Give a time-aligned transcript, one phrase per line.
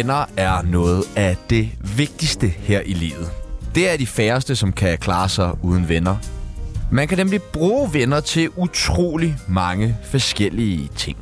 [0.00, 3.30] venner er noget af det vigtigste her i livet.
[3.74, 6.16] Det er de færreste, som kan klare sig uden venner.
[6.92, 11.18] Man kan nemlig bruge venner til utrolig mange forskellige ting.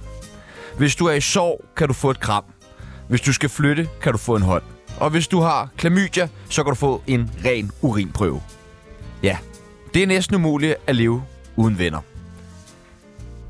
[0.76, 2.44] Hvis du er i sorg, kan du få et kram.
[3.08, 4.62] Hvis du skal flytte, kan du få en hånd.
[4.96, 8.42] Og hvis du har klamydia, så kan du få en ren urinprøve.
[9.22, 9.38] Ja,
[9.94, 11.22] det er næsten umuligt at leve
[11.56, 12.00] uden venner.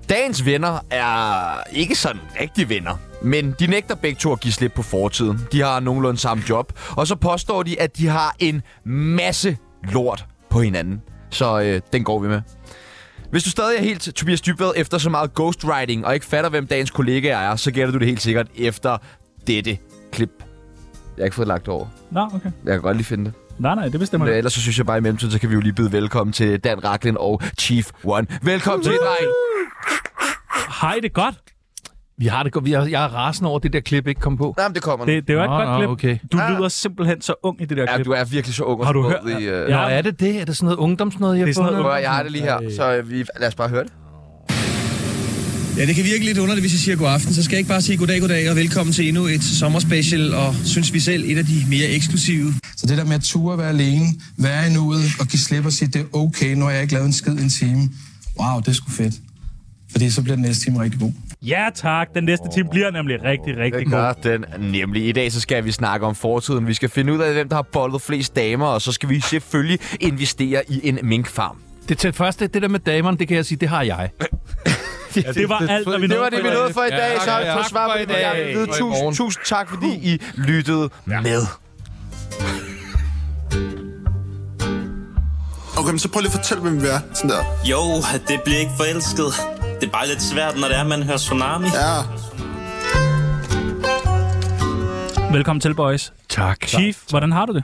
[0.09, 4.73] Dagens venner er ikke sådan rigtige venner, men de nægter begge to at give slip
[4.73, 5.41] på fortiden.
[5.53, 9.57] De har nogenlunde samme job, og så påstår de, at de har en masse
[9.93, 11.03] lort på hinanden.
[11.31, 12.43] Så øh, den går vi med.
[13.31, 16.67] Hvis du stadig er helt Tobias Dybvad efter så meget ghostwriting og ikke fatter, hvem
[16.67, 18.99] dagens kollega er, så gætter du det helt sikkert efter
[19.47, 19.79] dette
[20.13, 20.31] klip.
[21.17, 21.87] Jeg har ikke fået lagt over.
[22.11, 22.51] Nå, okay.
[22.65, 23.33] Jeg kan godt lige finde det.
[23.59, 24.37] Nej, nej, det bestemmer Men du.
[24.39, 26.61] ellers så synes jeg bare i mellemtiden, så kan vi jo lige byde velkommen til
[26.61, 28.27] Dan Raklin og Chief One.
[28.43, 29.33] Velkommen til, dreng!
[30.81, 31.35] Hej, det er godt.
[32.19, 32.65] Vi har det godt.
[32.65, 34.55] Vi er, jeg er rasende over, at det der klip ikke kom på.
[34.59, 35.13] Nej, men det kommer nu.
[35.13, 35.89] Det, det var et Nå, godt klip.
[35.89, 36.19] okay.
[36.33, 36.57] Du Ja.
[36.57, 38.07] lyder simpelthen så ung i det der Ja, klip.
[38.07, 39.43] du er virkelig så ung og Har du hørt- I, uh...
[39.43, 39.67] Ja.
[39.69, 40.41] Nå, er det det?
[40.41, 41.83] Er det sådan noget ungdomsnød, jeg Det er har sådan fundet?
[41.83, 43.25] noget- Jeg har det lige her, så øh, vi...
[43.41, 43.93] lad os bare høre det.
[45.79, 47.35] Ja, det kan virke lidt underligt, hvis jeg siger god aften.
[47.35, 50.55] Så skal jeg ikke bare sige goddag, goddag og velkommen til endnu et sommerspecial, og
[50.65, 52.53] synes vi selv et af de mere eksklusive.
[52.77, 54.07] Så det der med at ture være alene,
[54.39, 56.95] være i nuet og give slip og sige, det er okay, nu har jeg ikke
[56.95, 57.89] lavet en skid en time.
[58.41, 59.15] Wow, det er sgu fedt.
[59.91, 61.13] Fordi så bliver den næste time rigtig god.
[61.43, 62.09] Ja, tak.
[62.15, 63.93] Den næste time bliver nemlig rigtig, rigtig Det god.
[63.93, 65.09] gør den nemlig.
[65.09, 66.67] I dag så skal vi snakke om fortiden.
[66.67, 69.21] Vi skal finde ud af, hvem der har boldet flest damer, og så skal vi
[69.21, 71.57] selvfølgelig investere i en minkfarm.
[71.89, 74.11] Det til første, det der med damerne, det kan jeg sige, det har jeg.
[75.17, 77.25] Ja, det var alt, hvad vi Det var det, vi nåede for i dag, Ja,
[77.25, 80.21] så har vi fået svar for på i det, jeg Tusind, tusind tak, fordi I
[80.35, 81.43] lyttede med.
[85.79, 87.01] Okay, men så prøv lige at fortælle, hvem vi er.
[87.15, 87.43] Sådan der.
[87.71, 87.79] Jo,
[88.29, 89.58] det bliver ikke forelsket.
[89.81, 91.67] Det er bare lidt svært, når det er, man hører Tsunami.
[91.67, 92.03] Ja.
[95.33, 96.13] Velkommen til, boys.
[96.29, 96.67] Tak.
[96.67, 97.63] Chief, hvordan har du det?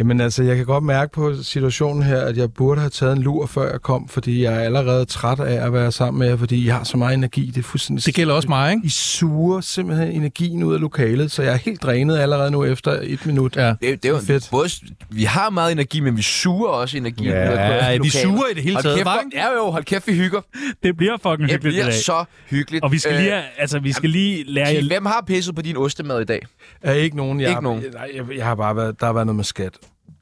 [0.00, 3.22] Jamen altså, jeg kan godt mærke på situationen her, at jeg burde have taget en
[3.22, 6.36] lur, før jeg kom, fordi jeg er allerede træt af at være sammen med jer,
[6.36, 7.46] fordi I har så meget energi.
[7.46, 8.06] Det er fuldstændig...
[8.06, 8.86] Det gælder også mig, ikke?
[8.86, 12.98] I suger simpelthen energien ud af lokalet, så jeg er helt drænet allerede nu efter
[13.02, 13.56] et minut.
[13.56, 13.62] Ja.
[13.62, 14.48] Det, er- det er jo Fedt.
[14.50, 14.68] både,
[15.10, 17.24] vi har meget energi, men vi suger også energi.
[17.28, 18.12] Ja, ud af vi lokalet.
[18.12, 19.36] suger i det hele Hold taget, kæft, hvor- ikke?
[19.38, 20.40] Ja jo, hold kæft, vi hygger.
[20.82, 21.94] Det bliver fucking Det hyggeligt i bliver dag.
[21.94, 22.84] så hyggeligt.
[22.84, 25.76] Og vi skal Øh, lige, altså, vi skal lige lære Hvem har pisset på din
[25.76, 26.46] ostemad i dag?
[26.82, 27.40] Er ikke nogen.
[27.40, 27.82] Jeg, Ikke nogen.
[27.92, 29.72] Nej, jeg, jeg har bare været, der har været noget med skat.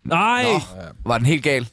[0.08, 0.44] Nej!
[1.04, 1.68] Var den helt gal?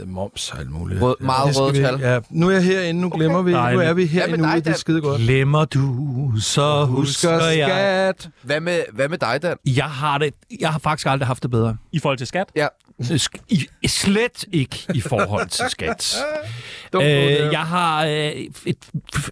[0.00, 1.02] Øh, Moms og alt muligt.
[1.02, 2.00] Rød- meget det skal røde tal.
[2.00, 3.50] Ja, nu er jeg herinde, nu glemmer vi.
[3.50, 3.82] Nu Dejligt.
[3.84, 4.74] er vi her Hvad med nu, det er Dan?
[4.74, 5.20] skide godt.
[5.20, 7.68] Glemmer du, så husker jeg.
[7.68, 8.28] skat.
[8.42, 9.56] Hvad med, hvad med dig, Dan?
[9.66, 11.76] Jeg har, det, jeg har faktisk aldrig haft det bedre.
[11.92, 12.46] I forhold til skat?
[12.56, 12.66] Ja.
[13.82, 16.16] I, slet ikke i forhold til skat.
[16.94, 17.02] Øh,
[17.52, 18.10] jeg har øh,
[18.66, 18.76] et,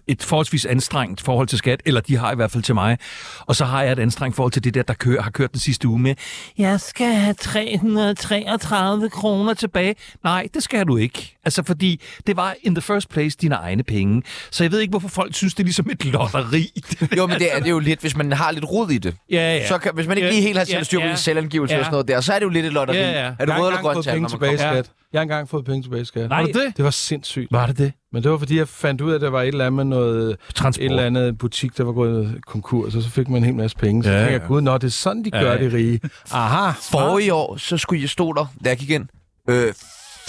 [0.07, 2.97] et forholdsvis anstrengt forhold til skat, eller de har i hvert fald til mig.
[3.39, 5.59] Og så har jeg et anstrengt forhold til det der, der kører, har kørt den
[5.59, 6.15] sidste uge med,
[6.57, 9.95] jeg skal have 333 kroner tilbage.
[10.23, 11.35] Nej, det skal du ikke.
[11.45, 14.23] Altså, fordi det var in the first place dine egne penge.
[14.51, 16.71] Så jeg ved ikke, hvorfor folk synes, det er ligesom et lotteri.
[17.17, 19.15] Jo, men det er, det jo lidt, hvis man har lidt rod i det.
[19.31, 19.67] ja, ja.
[19.67, 21.15] Så kan, hvis man ikke Ja, lige helt har ja, styr på ja.
[21.15, 21.79] selvangivelse Ja.
[21.79, 22.97] og sådan noget der, så er det jo lidt et lotteri.
[22.97, 23.31] Ja, ja.
[23.39, 24.91] Er du har rød eller grøn fået tal, penge tilbage i skat.
[25.13, 26.29] Jeg har engang fået penge tilbage i skat.
[26.29, 26.39] Nej.
[26.41, 26.77] Har du det?
[26.77, 27.47] Det var sindssygt.
[27.51, 27.91] Var det det?
[28.11, 29.83] Men det var, fordi jeg fandt ud af, at der var et eller andet med
[29.85, 30.83] noget, Transport.
[30.85, 33.77] et eller andet butik, der var gået konkurs, og så fik man en hel masse
[33.77, 34.03] penge.
[34.03, 34.47] Så Ja, ja, tænkte jeg, ja.
[34.47, 35.57] gud, nå, det er sådan, de gør Ja.
[35.57, 35.99] det rige.
[36.31, 36.71] Aha.
[36.91, 39.05] Forrige år, så skulle jeg stå der, da jeg gik ind,
[39.49, 39.73] øh,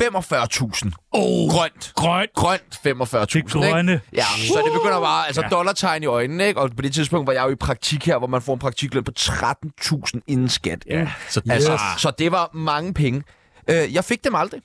[0.03, 0.91] 45.000.
[1.13, 1.51] Oh.
[1.51, 1.93] Grønt.
[1.95, 2.33] Grønt.
[2.35, 3.27] Grønt 45.000.
[3.35, 3.93] Det grønne.
[3.93, 4.05] Ikke?
[4.13, 6.61] Ja, så det begynder bare, altså dollartegn i øjnene, ikke?
[6.61, 9.05] Og på det tidspunkt var jeg jo i praktik her, hvor man får en praktikløn
[9.05, 10.85] på 13.000 inden skat.
[10.91, 11.09] Ja.
[11.29, 13.23] Så, Altså, så det var mange penge.
[13.71, 14.61] Øh, jeg fik dem aldrig.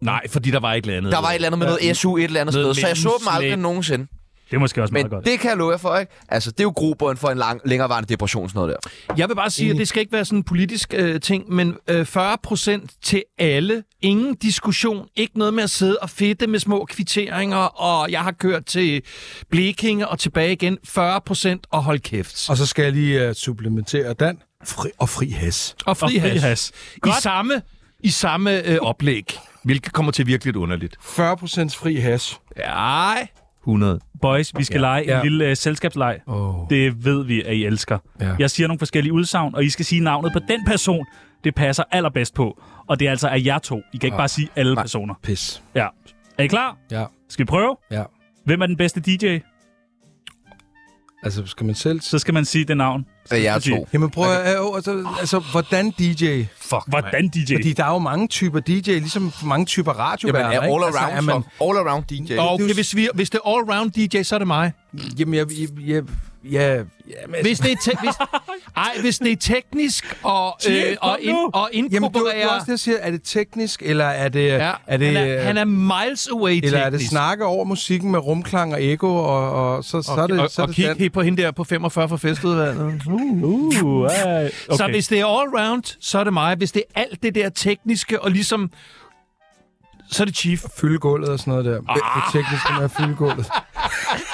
[0.00, 1.12] Nej, fordi der var et eller andet.
[1.12, 2.96] Der var et eller andet med noget SU et eller andet Noget sted, så jeg
[2.96, 4.06] så dem aldrig nogensinde.
[4.52, 5.24] Det er måske også Men meget godt.
[5.24, 6.12] det kan jeg love jer for, ikke?
[6.28, 8.76] Altså, det er jo grobund for en lang, længerevarende depression, sådan noget
[9.08, 9.14] der.
[9.16, 11.76] Jeg vil bare sige, at det skal ikke være sådan en politisk øh, ting, men
[11.88, 13.82] øh, 40 procent til alle.
[14.00, 15.06] Ingen diskussion.
[15.16, 19.02] Ikke noget med at sidde og fedte med små kvitteringer, og jeg har kørt til
[19.50, 20.78] Blekinge og tilbage igen.
[20.84, 22.50] 40 procent og hold kæft.
[22.50, 24.38] Og så skal jeg lige uh, supplementere Dan.
[24.64, 25.74] Fri, og fri has.
[25.86, 26.42] Og fri, Og fri has.
[26.42, 26.72] has.
[27.06, 27.62] I samme,
[28.00, 30.96] i samme øh, oplæg, hvilket kommer til virkelig underligt.
[30.96, 31.04] 40%
[31.78, 32.40] fri has.
[32.58, 33.14] Ja,
[33.62, 34.00] 100.
[34.22, 34.80] Boys, vi skal ja.
[34.80, 35.16] lege Ja.
[35.16, 36.18] en lille uh, selskabsleg.
[36.26, 36.54] Oh.
[36.70, 37.98] Det ved vi, at I elsker.
[38.20, 38.34] Ja.
[38.38, 41.06] Jeg siger nogle forskellige udsagn, og I skal sige navnet på den person,
[41.44, 42.60] det passer allerbedst på.
[42.86, 43.76] Og det er altså af jer to.
[43.92, 44.18] I kan ikke Ah.
[44.18, 45.14] bare sige alle personer.
[45.22, 45.62] Pis.
[45.74, 45.86] Ja.
[46.38, 46.76] Er I klar?
[46.90, 47.04] Ja.
[47.28, 47.76] Skal vi prøve?
[47.90, 48.02] Ja.
[48.44, 49.38] Hvem er den bedste DJ?
[51.24, 52.00] Altså, skal man selv...
[52.00, 53.06] Så skal man sige det navn.
[53.24, 53.88] Så jeg er to.
[53.92, 54.58] Jamen prøv at...
[54.58, 56.42] Øh, altså, altså, hvordan DJ?
[56.60, 57.54] Fuck, Hvordan DJ?
[57.54, 60.46] Fordi der er jo mange typer DJ, ligesom mange typer Jamen, radioværter.
[60.48, 60.72] er all ikke?
[60.72, 61.42] around, altså, er man.
[61.60, 62.36] All around DJ.
[62.38, 64.72] Okay, hvis, vi, hvis det er all-round DJ, så er det mig.
[65.18, 66.02] Jamen, jeg, jeg, jeg,
[66.52, 66.82] ja, ja
[67.28, 68.14] men, Hvis det er, te- hvis,
[68.76, 72.80] ej, hvis det er teknisk og, øh, og, ind, og Jamen, du, du også det,
[72.80, 72.96] siger.
[73.00, 74.46] Er det teknisk, eller er det...
[74.46, 77.10] ja, er det han, er, han er miles away eller er det teknisk.
[77.10, 80.62] snakke over musikken med rumklang og eko, og, og så, så er det, og, så
[80.62, 83.02] og det kig helt på hende der på 45 for festudvalget.
[83.06, 84.50] Uh, okay.
[84.68, 84.76] Okay.
[84.76, 86.56] Så hvis det er all round, så er det mig.
[86.56, 88.70] Hvis det er alt det der tekniske og ligesom...
[90.10, 90.62] Så er det Chief.
[90.80, 91.80] Fylde gulvet og sådan noget der.
[91.88, 91.96] Ah.
[91.96, 93.46] Det tekniske med at fylde gulvet.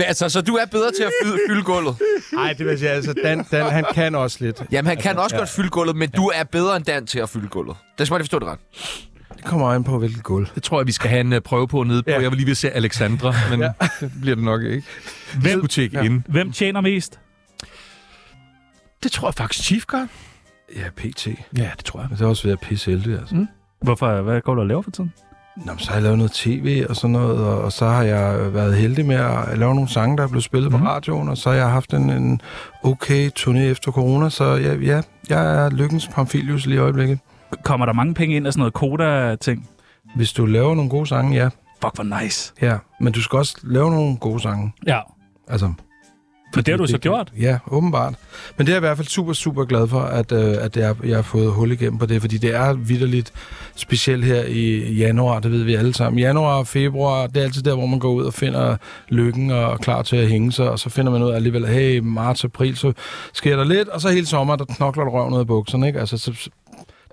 [0.00, 1.96] Men, altså, så du er bedre til at fylde, fylde gulvet?
[2.32, 4.62] Nej, det vil sige, altså, Dan, Dan, han kan også lidt.
[4.72, 7.28] Jamen, han kan også godt fylde gulvet, men du er bedre end Dan til at
[7.28, 7.76] fylde gulvet.
[7.98, 8.58] Det skal man forstå det ret.
[9.36, 10.46] Det kommer an på, hvilket gulv.
[10.54, 12.10] Det tror jeg, vi skal have en uh, prøve på nede på.
[12.10, 12.20] Ja.
[12.20, 13.70] Jeg vil lige vil se Alexandra, men ja.
[14.00, 14.86] det bliver det nok ikke.
[15.40, 16.04] Hvem- Hvem tjekke ja.
[16.04, 16.22] ind.
[16.28, 17.20] Hvem tjener mest?
[19.02, 20.06] Det tror jeg faktisk, Chief gør.
[20.76, 21.26] Ja, PT.
[21.58, 22.08] Ja, det tror jeg.
[22.10, 23.34] Men det er også ved at pisse heldig, altså.
[23.34, 23.46] Mm.
[23.82, 24.20] Hvorfor?
[24.22, 25.12] Hvad går du og laver for tiden?
[25.64, 28.54] Nå, så har jeg lavet noget tv og sådan noget, og, og så har jeg
[28.54, 30.78] været heldig med at lave nogle sange, der er blevet spillet mm.
[30.78, 32.40] på radioen, og så har jeg haft en, en
[32.82, 37.18] okay turné efter corona, så ja, ja jeg er lykkens Pamphilius lige i øjeblikket.
[37.64, 39.68] Kommer der mange penge ind af sådan noget koda-ting?
[40.16, 41.48] Hvis du laver nogle gode sange, ja.
[41.82, 42.52] Fuck, hvor nice.
[42.62, 42.76] ja.
[43.00, 44.72] Men du skal også lave nogle gode sange.
[44.86, 45.00] Ja,
[45.50, 45.72] Altså,
[46.54, 47.32] for det har du så gjort.
[47.40, 48.14] Ja, åbenbart.
[48.56, 50.94] Men det er jeg i hvert fald super, super glad for, at, øh, at jeg,
[51.04, 53.32] jeg har fået hul igennem på det, fordi det er vidderligt
[53.76, 56.18] specielt her i januar, det ved vi alle sammen.
[56.20, 58.76] Januar og februar, det er altid der, hvor man går ud og finder
[59.08, 61.66] lykken og er klar til at hænge sig, og så finder man ud af alligevel,
[61.66, 62.92] hey, marts, april, så
[63.32, 66.00] sker der lidt, og så hele sommer, der knokler der røven ud af bukserne, ikke?
[66.00, 66.50] Altså, så, så-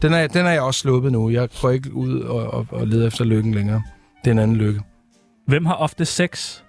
[0.02, 1.30] den, er, den er jeg også sluppet nu.
[1.30, 3.82] Jeg går ikke ud og, og, og leder efter lykken længere.
[4.24, 4.82] Det er en anden lykke.
[5.48, 6.60] Hvem har ofte sex?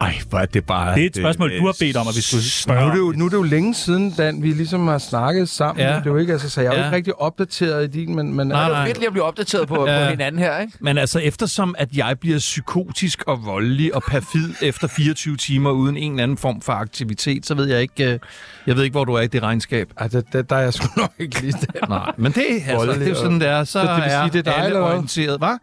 [0.00, 0.94] Ej, hvor er det bare...
[0.94, 2.80] Det er et spørgsmål, du har bedt om, at vi skulle Nu spørge.
[2.80, 5.84] er, det jo, nu er det jo længe siden, Dan, vi ligesom har snakket sammen.
[5.84, 5.88] Ja.
[5.96, 6.86] Det er jo ikke, altså, så jeg er jo Ja.
[6.86, 8.82] ikke rigtig opdateret i din, men, men Nej, Det nej.
[8.82, 10.04] er fedt lige at blive opdateret på, Ja.
[10.04, 10.72] på hinanden her, ikke?
[10.80, 15.96] Men altså, eftersom at jeg bliver psykotisk og voldelig og perfid efter 24 timer uden
[15.96, 18.18] en eller anden form for aktivitet, så ved jeg ikke, øh,
[18.66, 19.88] jeg ved ikke hvor du er i det regnskab.
[19.98, 21.86] Ej, der, der, der er jeg sgu nok ikke lige der.
[21.98, 23.64] Nej, men det, altså, Voldelig det er jo sådan, det er.
[23.64, 25.38] Så, Så det vil sige, er det er dig, alle eller orienteret.
[25.38, 25.58] Hvad?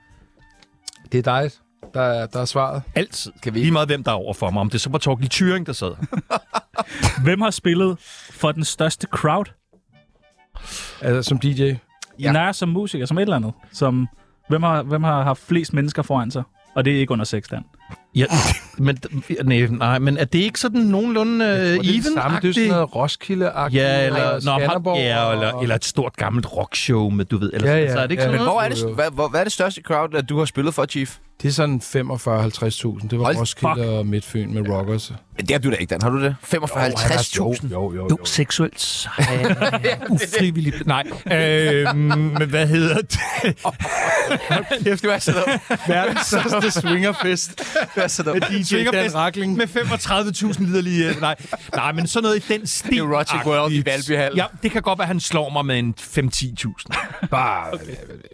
[1.11, 1.51] Det er dig,
[1.93, 2.83] der er, der er svaret.
[2.95, 3.31] Altid.
[3.41, 4.61] Kan vi Lige meget hvem der er over for mig.
[4.61, 5.91] Om det så var Torgild Thyring, der sad.
[7.25, 7.97] Hvem har spillet
[8.31, 9.45] for den største crowd?
[11.01, 11.73] Altså, som DJ.
[12.19, 12.31] Ja.
[12.31, 13.53] Nej, som musiker, som et eller andet.
[13.71, 14.07] Som,
[14.49, 16.43] hvem, har, hvem har haft flest mennesker foran sig?
[16.75, 17.63] Og det er ikke under sex, Dan.
[18.15, 18.25] Ja,
[18.77, 18.97] men,
[19.45, 22.37] nej, nej, men er det ikke sådan nogenlunde uh, tror, det er det samme.
[22.37, 23.81] Det er jo sådan even noget Roskilde-agtigt.
[23.83, 27.51] Ja, eller, og nå, ja, eller, og- eller et stort gammelt rockshow med, du ved,
[27.53, 27.91] eller, Ja, ja.
[27.93, 28.53] så er det ikke Ja, sådan men noget?
[28.53, 28.95] Hvor er det, Jo, jo.
[28.95, 31.15] hvad, hvor, hvad er det største crowd, at du har spillet for, Chief?
[31.41, 33.07] Det er sådan 45-50.000.
[33.07, 33.85] Det var Hold Roskilde fuck.
[33.87, 35.13] og Midtfyn med rockers.
[35.39, 36.01] Det har du da ikke, Dan.
[36.01, 36.35] Har du det?
[36.53, 37.67] 45-50.000?
[37.71, 39.11] Jo, jo, Jo, seksuelt sej.
[40.09, 40.87] Ufrivilligt.
[40.87, 43.19] Nej, øh, men hvad hedder det?
[44.83, 45.61] Kæft, du er sådan noget.
[45.87, 47.61] Verdens største swingerfest.
[48.05, 48.69] Du er sådan noget.
[48.69, 49.57] DJ Dan Rakling.
[49.57, 51.09] Med 35.000 liderlige...
[51.09, 51.35] øh, Nej,
[51.75, 52.99] nej, men sådan noget i den stil.
[52.99, 54.35] Erotic World i Valby Hall.
[54.35, 57.27] Ja, det kan godt være, at han slår mig med en 5-10.000.
[57.31, 57.77] Bare,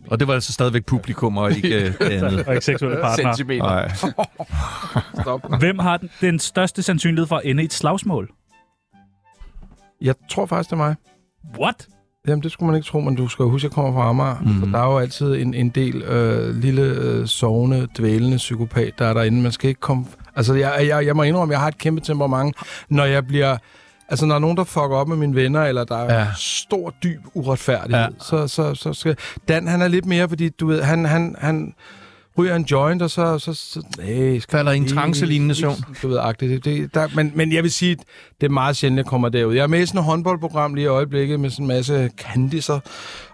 [0.08, 2.46] Og det var altså stadigvæk publikum og ikke øh, det andet.
[2.48, 3.34] Og ikke seksuelle partner.
[3.34, 3.64] Centimeter.
[3.64, 3.92] Nej.
[5.22, 5.60] stop.
[5.60, 8.30] Hvem har den, den største sandsynlighed for at ende i et slagsmål?
[10.02, 10.96] Jeg tror faktisk, det er mig.
[11.60, 11.88] What?
[12.28, 14.36] Jamen, det skulle man ikke tro, men du skal huske, at jeg kommer fra Amager.
[14.42, 14.60] Mm.
[14.60, 19.06] Så der er jo altid en, en del øh, lille øh, sovende, dvælende psykopat, der
[19.06, 19.42] er derinde.
[19.42, 20.06] Man skal ikke komme...
[20.36, 22.56] Altså, jeg, jeg, jeg må indrømme, at jeg har et kæmpe temperament,
[22.90, 23.58] når jeg bliver...
[24.10, 26.28] Altså, når der er nogen, der fucker op med mine venner, eller der er Ja.
[26.38, 28.08] stor, dyb uretfærdighed, ja.
[28.20, 29.16] så, så, så skal...
[29.48, 31.74] Dan, han er lidt mere, fordi, du ved, han, han, han
[32.38, 33.40] ryger en joint, og så...
[33.40, 35.76] så, så nej, skal Falder i en trance-lignende søvn.
[36.02, 36.52] Du ved, agtigt.
[36.52, 37.98] Det, det, der, men, men jeg vil sige,
[38.42, 39.54] det er meget sjældent, jeg kommer derud.
[39.54, 42.80] Jeg er med i sådan et håndboldprogram lige i øjeblikket med sådan en masse kandiser.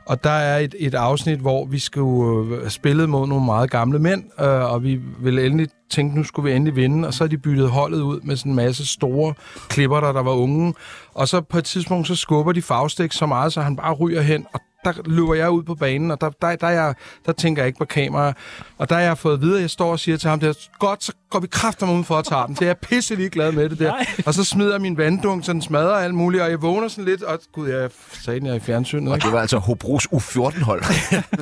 [0.06, 4.00] Og der er et, et afsnit, hvor vi skulle øh, spille mod nogle meget gamle
[4.00, 7.30] mænd, øh, og vi ville endelig tænke, nu skulle vi endelig vinde, og så har
[7.30, 9.34] de byttet holdet ud med sådan en masse store
[9.70, 10.74] klipper, der, der var unge.
[11.14, 14.22] Og så på et tidspunkt, så skubber de fagstik så meget, så han bare ryger
[14.22, 14.62] hen, og
[14.94, 16.94] der løber jeg ud på banen, og der, der, der, er jeg,
[17.26, 18.34] der tænker jeg ikke på kamera.
[18.78, 21.14] Og der har jeg fået videre, jeg står og siger til ham, der, godt, så
[21.30, 22.56] går vi kræfter ud for at tage den.
[22.56, 23.92] Det er jeg pisse lige glad med det der.
[23.92, 24.06] Nej.
[24.26, 27.06] Og så smider jeg min vanddunk, så den smadrer alt muligt, og jeg vågner sådan
[27.06, 29.10] lidt, og gud, jeg sagde jeg er i fjernsynet.
[29.10, 29.26] Og Ikke?
[29.26, 30.84] det var altså Hobros U14-hold.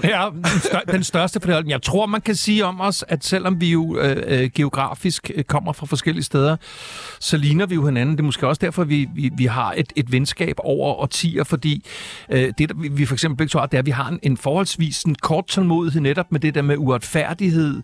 [0.04, 1.68] Ja, den, stør, den største på det hold.
[1.68, 5.44] Jeg tror, man kan sige om os, at selvom vi jo øh, øh, geografisk øh,
[5.44, 6.58] kommer fra forskellige steder,
[7.20, 8.16] så ligner vi jo hinanden.
[8.16, 11.86] Det er måske også derfor, vi, vi, vi har et, et venskab over årtier, fordi
[12.30, 14.20] øh, det, vi for eksempel vi begge to har, det er, at vi har en,
[14.24, 17.82] en forholdsvis en kort tålmodighed netop med det der med uretfærdighed,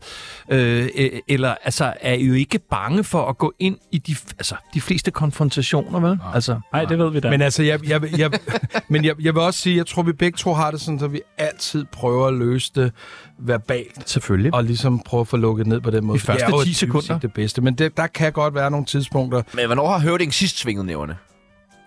[0.49, 4.15] øh, øh, eller altså er I jo ikke bange for at gå ind i de,
[4.37, 6.19] altså, de fleste konfrontationer, vel?
[6.33, 7.29] Altså, Nej, det ved vi da.
[7.29, 8.31] Men altså, jeg, jeg, jeg,
[8.89, 11.13] men jeg, jeg vil også sige, jeg tror, vi begge to har det sådan, at
[11.13, 12.91] vi altid prøver at løse det
[13.39, 14.09] verbalt.
[14.09, 14.53] selvfølgelig.
[14.53, 16.19] Og ligesom prøve at få lukket ned på den måde.
[16.19, 17.19] De første det er jo 10 dybest sekunder.
[17.19, 17.61] det bedste.
[17.61, 19.41] Men det, der kan godt være nogle tidspunkter.
[19.53, 21.17] Men hvornår har høvdingen sidst svinget nævnerne?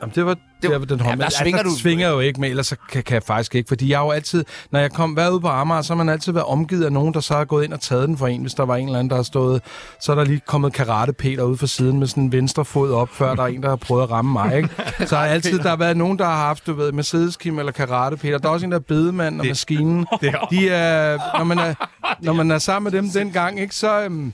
[0.01, 1.11] Jamen, det var, det var den hånd.
[1.11, 3.23] Ja, der Men, svinger altså, du- svinger jo ikke med, ellers så kan, kan jeg
[3.23, 3.69] faktisk ikke.
[3.69, 6.09] Fordi jeg har jo altid, når jeg kom været ude på Amager, så har man
[6.09, 8.41] altid været omgivet af nogen, der så har gået ind og taget den for en,
[8.41, 9.63] hvis der var en eller anden, der har stået.
[10.01, 12.93] Så er der lige kommet karate Peter ud fra siden med sådan en venstre fod
[12.93, 14.57] op, før der er en, der har prøvet at ramme mig.
[14.57, 14.69] Ikke?
[15.07, 17.73] Så har altid der har været nogen, der har haft, du ved, Mercedes Kim eller
[17.73, 18.39] karate Peter.
[18.39, 20.07] Der er også en, der er bedemand og maskinen.
[20.51, 21.75] De er, når, man er,
[22.21, 24.33] når man er sammen med dem dengang, ikke, så, øhm,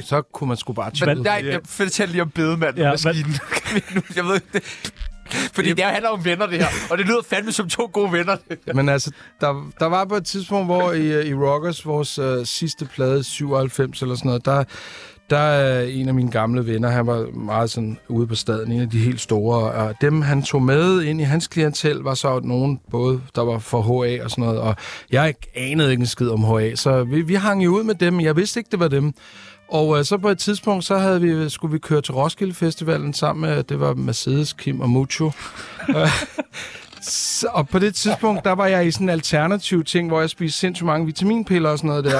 [0.00, 1.22] så kunne man sgu bare Men chille.
[1.22, 3.34] nej, jeg fortæl lige om bedemand Ja, ja, maskinen.
[4.16, 4.62] jeg ved det.
[5.52, 6.66] Fordi det handler om venner, det her.
[6.90, 8.36] Og det lyder fandme som to gode venner.
[8.74, 12.46] Men altså, der, der var på et tidspunkt, hvor i, øh, i Rockers, vores øh,
[12.46, 14.64] sidste plade, 97 eller sådan noget, der,
[15.30, 18.80] der er en af mine gamle venner, han var meget sådan ude på staden, en
[18.80, 22.40] af de helt store, og dem han tog med ind i hans klientel, var så
[22.44, 24.76] nogen, både der var for HA og sådan noget, og
[25.10, 28.20] jeg anede ikke en skid om HA, så vi, vi hang jo ud med dem,
[28.20, 29.14] jeg vidste ikke, det var dem.
[29.68, 33.14] Og øh, så på et tidspunkt, så havde vi, skulle vi køre til Roskilde Festivalen
[33.14, 35.30] sammen med, det var Mercedes, Kim og Mucho.
[37.02, 40.30] Så, og på det tidspunkt, der var jeg i sådan en alternativ ting, hvor jeg
[40.30, 42.18] spiste sindssygt mange vitaminpiller og sådan noget der.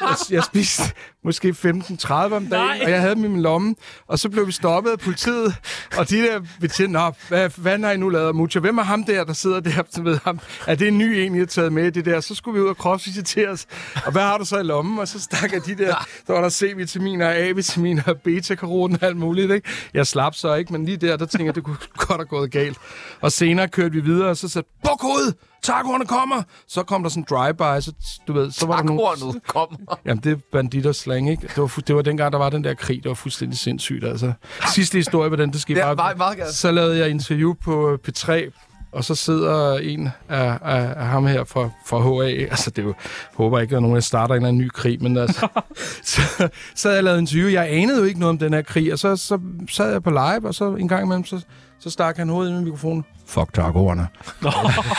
[0.00, 0.82] Jeg, jeg spiste
[1.24, 2.80] måske 15-30 om dagen, Nej.
[2.84, 3.74] og jeg havde dem i min lomme.
[4.06, 5.54] Og så blev vi stoppet af politiet,
[5.96, 8.58] og de der betjente, Nå, hvad, hvad har I nu lavet, Mucha?
[8.58, 9.82] Hvem er ham der, der sidder der?
[9.90, 12.20] Så ved ham, er det en ny en, I har taget med det der?
[12.20, 13.66] Så skulle vi ud og kropsvisiteres.
[14.06, 14.98] Og hvad har du så i lommen?
[14.98, 19.50] Og så stak jeg de der, så var der C-vitaminer, A-vitaminer, beta-karoten og alt muligt.
[19.50, 19.68] Ikke?
[19.94, 22.50] Jeg slap så ikke, men lige der, der tænkte jeg, det kunne godt have gået
[22.50, 22.78] galt.
[23.20, 25.34] Og senere kørte vi videre, og så sagde buk hovedet!
[25.62, 26.42] Takhornet kommer!
[26.68, 27.92] Så kom der sådan en drive-by, så,
[28.28, 29.40] du ved, så var der nogle...
[29.46, 29.98] Kommer.
[30.04, 31.42] Jamen, det er banditter slang, ikke?
[31.42, 34.32] Det var, det var dengang, der var den der krig, det var fuldstændig sindssygt, altså.
[34.74, 36.14] Sidste historie den, det skete Det bare...
[36.14, 36.54] meget.
[36.54, 38.50] Så lavede jeg interview på øh, P3,
[38.92, 42.86] og så sidder en af, af, af ham her fra, fra HA, altså det er
[42.86, 42.94] jo,
[43.34, 45.48] håber ikke, at nogen der starter en eller anden ny krig, men altså,
[46.04, 48.92] så, så havde jeg lavet interview, jeg anede jo ikke noget om den her krig,
[48.92, 49.38] og så, så
[49.70, 51.40] sad jeg på live, og så en gang imellem, så,
[51.80, 53.04] så stak han hovedet ind i mikrofonen.
[53.26, 54.06] Fuck tacoerne.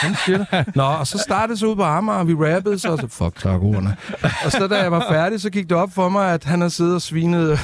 [0.04, 0.76] Han siger det.
[0.76, 3.38] Nå, og så startede så ud på Amager, og vi rappede så, og så fuck
[3.38, 3.96] tacoerne.
[4.44, 6.70] Og så da jeg var færdig, så gik det op for mig, at han havde
[6.70, 7.58] siddet og svinet øh,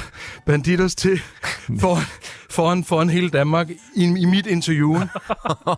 [0.46, 1.20] banditters til
[1.80, 2.02] foran,
[2.50, 4.94] foran, foran hele Danmark i, i mit interview.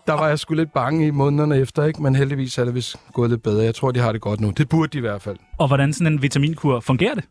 [0.07, 2.03] Der var jeg sgu lidt bange i månederne efter, ikke?
[2.03, 3.65] men heldigvis er det vist gået lidt bedre.
[3.65, 4.51] Jeg tror, de har det godt nu.
[4.51, 5.37] Det burde de i hvert fald.
[5.59, 7.25] Og hvordan sådan en vitaminkur fungerer det?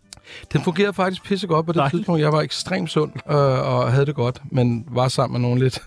[0.53, 1.95] Den fungerede faktisk pissegodt på det Dejligt.
[1.97, 2.21] tidspunkt.
[2.21, 3.35] Jeg var ekstremt sund øh,
[3.73, 5.81] og havde det godt, men var sammen med nogle lidt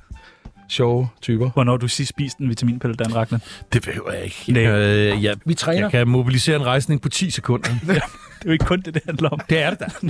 [0.72, 1.50] sjove typer.
[1.50, 3.40] Hvornår du sidst spiste en vitaminpille, Dan Ragnar?
[3.72, 4.44] Det behøver jeg ikke.
[4.48, 4.66] Nej.
[4.66, 5.80] Øh, jeg, Vi træner.
[5.80, 7.68] jeg kan mobilisere en rejsning på 10 sekunder.
[8.42, 9.40] Det er jo ikke kun det, det handler om.
[9.50, 9.86] det er det da.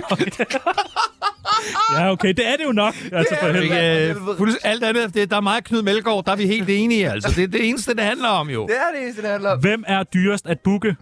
[1.93, 2.95] Ja, okay, det er det jo nok.
[3.13, 4.15] Altså, for helvede.
[4.41, 7.11] Øh, alt andet, det, der er meget Knud Melgaard, der er vi helt enige.
[7.11, 7.33] Altså.
[7.37, 8.67] Det er det eneste, det handler om jo.
[8.67, 9.61] Det er det eneste, det handler om.
[9.61, 10.97] Hvem er dyrest at booke?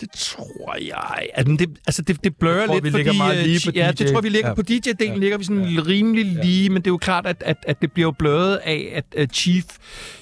[0.00, 1.28] Det tror jeg.
[1.34, 3.02] Altså, det, altså, det, det blører tror, lidt, vi fordi...
[3.04, 4.04] ligger meget øh, lige på ja, DJ.
[4.04, 4.54] det tror vi ligger Ja.
[4.54, 5.14] på DJ-delen, Ja.
[5.16, 5.80] ligger vi sådan ja.
[5.86, 8.92] rimelig lige, men det er jo klart, at, at, at det bliver jo bløret af,
[9.16, 9.64] at uh, Chief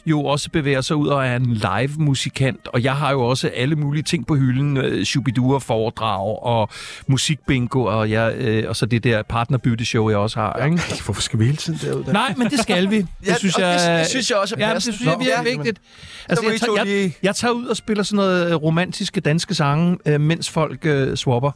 [0.06, 3.76] jo også bevæger sig ud og er en live-musikant, og jeg har jo også alle
[3.76, 6.68] mulige ting på hylden, uh, Shubidua-foredrag og
[7.06, 10.64] musikbingo, og, jeg, uh, og så det der partnerbytte-show, jeg også har.
[10.64, 10.82] Ikke?
[11.04, 12.04] Hvorfor skal vi hele tiden derud?
[12.04, 12.12] Da?
[12.12, 12.96] Nej, men det skal vi.
[13.06, 15.28] Det Ja, synes jeg, det- det synes jeg også er ja, det synes jeg virkelig
[15.46, 15.78] ja, vigtigt.
[16.28, 19.65] Altså, jeg, tager, jeg, jeg tager ud og spiller sådan noget øh, romantiske danske sange,
[20.06, 21.50] øh, mens folk øh, swapper.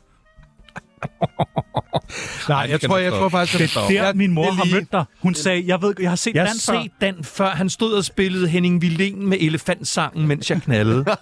[2.49, 3.75] Nej, jeg tror, jeg tror faktisk...
[3.89, 5.05] Det er der, min mor det har mødt dig.
[5.23, 6.83] Hun sagde, jeg ved, jeg har set Jeg har Dan før.
[6.83, 7.49] set Dan før.
[7.51, 11.05] Han stod og spillede Henning Villén med elefantsangen, mens jeg knaldede.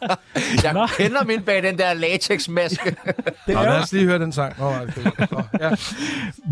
[0.65, 0.87] Jeg Nå.
[0.87, 2.97] kender min bag den der latexmaske.
[3.49, 4.55] Nå, lad os lige høre den sang.
[4.59, 5.27] Nå, okay.
[5.31, 5.71] Nå, ja.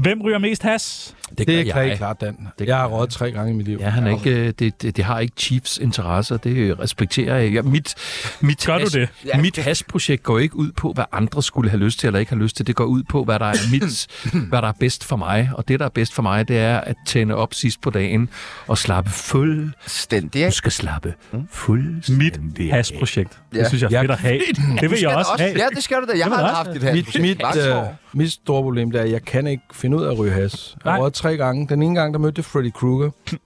[0.03, 1.15] Hvem ryger mest has?
[1.39, 2.37] Det, Det er helt klart, Dan.
[2.59, 3.79] Det Jeg har røget tre gange i mit liv.
[3.81, 7.53] Ja, han er ikke, øh, det, det, det har ikke Chiefs interesser, det respekterer jeg.
[7.53, 7.95] Ja, mit,
[8.41, 9.09] mit, Gør du has, det?
[9.27, 9.41] Ja.
[9.41, 12.39] Mit hasprojekt går ikke ud på, hvad andre skulle have lyst til eller ikke har
[12.39, 12.67] lyst til.
[12.67, 14.07] Det går ud på, hvad der er mit,
[14.49, 15.51] hvad der er bedst for mig.
[15.55, 18.29] Og det, der er bedst for mig, det er at tænde op sidst på dagen
[18.67, 19.71] og slappe fuld.
[19.87, 22.71] Stændig, Du skal slappe Mit fuldstændig.
[22.71, 22.77] af.
[22.77, 23.39] hasprojekt.
[23.55, 23.59] Ja.
[23.59, 24.41] Det synes jeg er Jeg- fedt at have.
[24.81, 25.53] Det vil jeg du også have.
[25.59, 26.19] Ja, det skal du da.
[26.19, 27.19] Jeg har jeg haft et Mit, has.
[27.19, 27.75] mit, øh,
[28.13, 30.77] mit store problem det er, at jeg kan ikke finde ud af at ryge has.
[30.85, 31.67] Jeg har tre gange.
[31.69, 33.11] Den ene gang, der mødte jeg Freddy Krueger.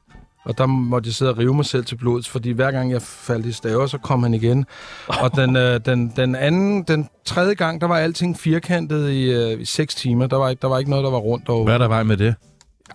[0.44, 3.02] Og der måtte jeg sidde og rive mig selv til blods, fordi hver gang jeg
[3.02, 4.64] faldt i staver, så kom han igen.
[5.06, 9.60] Og den, øh, den, den anden, den tredje gang, der var alting firkantet i, øh,
[9.60, 10.26] i seks timer.
[10.26, 11.64] Der var, ikke, der var ikke noget, der var rundt over.
[11.64, 12.34] Hvad er der vej med det?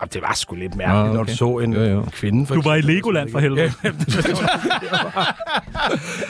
[0.02, 1.32] Jamen, det var sgu lidt mærkeligt, når okay.
[1.32, 2.06] du så en Jo, jo.
[2.12, 2.46] kvinde.
[2.46, 2.82] For Du var i.
[2.82, 3.72] Legoland for helvede.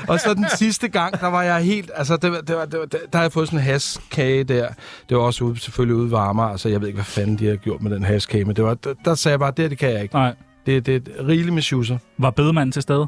[0.07, 1.91] Og så den sidste gang, der var jeg helt...
[1.95, 4.67] Altså, det, var- det var, det var, der har jeg fået sådan en haskage der.
[5.09, 6.49] Det var også ude, selvfølgelig ude Amager.
[6.49, 8.73] Altså, jeg ved ikke, hvad fanden de har gjort med den haskage, men det var,
[8.73, 10.15] der, der sagde jeg bare, det, her, det kan jeg ikke.
[10.15, 10.33] Nej.
[10.65, 11.97] Det, det er rigeligt med schusser.
[12.17, 13.07] Var bedemanden til stede?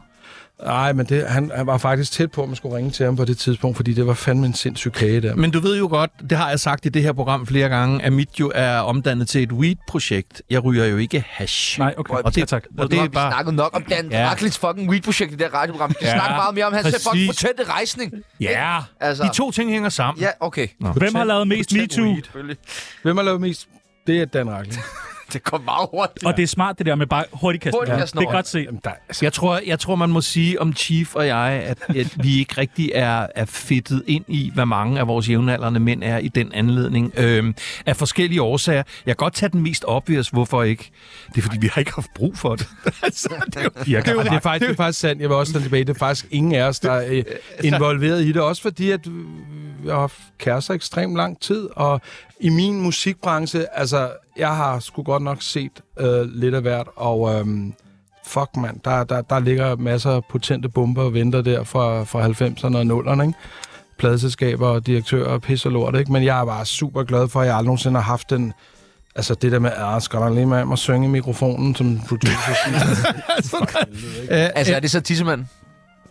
[0.64, 3.16] Nej, men det, han, han var faktisk tæt på, at man skulle ringe til ham
[3.16, 5.36] på det tidspunkt, fordi det var fandme en sindssyg kage der.
[5.36, 8.04] Men du ved jo godt, det har jeg sagt i det her program flere gange,
[8.04, 10.42] at mit jo er omdannet til et weed-projekt.
[10.50, 11.80] Jeg ryger jo ikke hash.
[11.80, 12.14] Nej, okay.
[12.14, 12.64] Og det, ja, tak.
[12.78, 13.32] Og det er vi bare...
[13.32, 14.30] snakket nok om Dan Ja.
[14.30, 15.90] Raklits fucking weed-projekt i det her radioprogram.
[15.90, 18.14] Vi Ja, ja, snakke meget mere om hans fucking potente rejsning.
[18.40, 20.22] Ja, Altså, de to ting hænger sammen.
[20.22, 20.68] Ja, okay.
[20.96, 22.16] Hvem har lavet mest MeToo?
[23.04, 23.68] Hvem har lavet mest?
[24.08, 24.80] Det er Dan Racklin.
[25.34, 26.26] Det kom meget hurtigt.
[26.26, 27.78] Og det er smart, det der med bare hurtigt kaste.
[27.78, 28.06] Hurtigt Ja.
[28.06, 28.66] Det er godt set.
[28.66, 31.78] Jamen, der, altså, Jeg tror, jeg tror, man må sige om Chief og jeg, at,
[31.96, 36.04] at vi ikke rigtig er, er fedtet ind i, hvad mange af vores jævnaldrende mænd
[36.04, 37.14] er i den anledning.
[37.18, 37.56] Øhm,
[37.86, 38.78] af forskellige årsager.
[38.78, 40.92] Jeg kan godt tage den mest obvious, hvorfor ikke.
[41.30, 42.68] Det er, fordi vi har ikke haft brug for det.
[43.04, 45.22] altså, det, er jo, det, er, det, er faktisk, det er faktisk sandt.
[45.22, 45.84] Jeg vil også tage tilbage.
[45.84, 47.24] Det er faktisk ingen af os, der er øh,
[47.64, 48.42] involveret i det.
[48.42, 49.08] Også fordi, at
[49.86, 51.70] jeg har haft kærester ekstremt lang tid.
[51.76, 52.02] Og
[52.40, 56.88] i min musikbranche, altså, jeg har sgu godt nok set øh, lidt af hvert.
[56.96, 57.74] Og øhm,
[58.26, 62.28] fuck, mand, der, der, der ligger masser af potente bomber og venter der fra, fra
[62.28, 63.34] 90'erne og 0'erne, ikke?
[63.98, 66.12] Pladeselskaber og direktører og pis og lort, ikke?
[66.12, 68.54] Men jeg er bare super glad for, at jeg aldrig nogensinde har haft den...
[69.16, 72.36] Altså det der med, at skal der lige med mig synge i mikrofonen som producer?
[74.30, 75.46] Altså, er det så tissemand?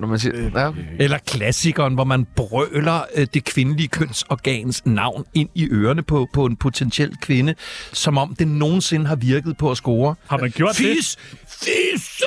[0.00, 0.50] Når man siger...
[0.54, 0.80] Ja, okay.
[0.98, 6.44] Eller klassikeren, hvor man brøler øh, det kvindelige kønsorgans navn ind i ørerne på, på
[6.46, 7.54] en potentiel kvinde,
[7.92, 10.14] som om det nogensinde har virket på at score.
[10.28, 10.76] Har man gjort det?
[10.76, 11.16] Fis!
[11.48, 12.24] Fisse!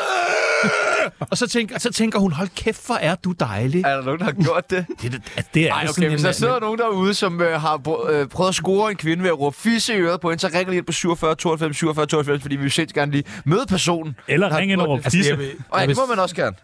[1.20, 3.84] og så tænker, så tænker hun, hold kæft, hvor er du dejlig.
[3.86, 4.86] Er der nogen, der har gjort det?
[5.02, 7.62] Det, det, det, det er sådan okay, hvis en- der sidder nogen derude, som øh,
[7.62, 7.76] har
[8.12, 10.50] øh, prøvet at score en kvinde ved at råbe fisse i øret på hende, så
[10.54, 14.16] ringer ind på 47 92 47 92, fordi vi vil sindssygt gerne lige møde personen.
[14.28, 15.12] Eller der har ring ind og råbe det.
[15.12, 15.38] fisse.
[15.38, 16.56] vil, Og ja, det må man også gerne.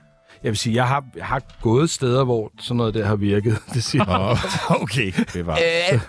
[0.43, 3.57] Jeg vil sige, jeg har, jeg har gået steder, hvor sådan noget der har virket.
[3.73, 4.37] Det siger jeg.
[4.81, 5.11] Okay.
[5.33, 5.59] Det var.
[5.91, 5.99] Øh,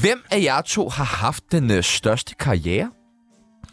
[0.00, 2.90] hvem af jer to har haft den øh, største karriere?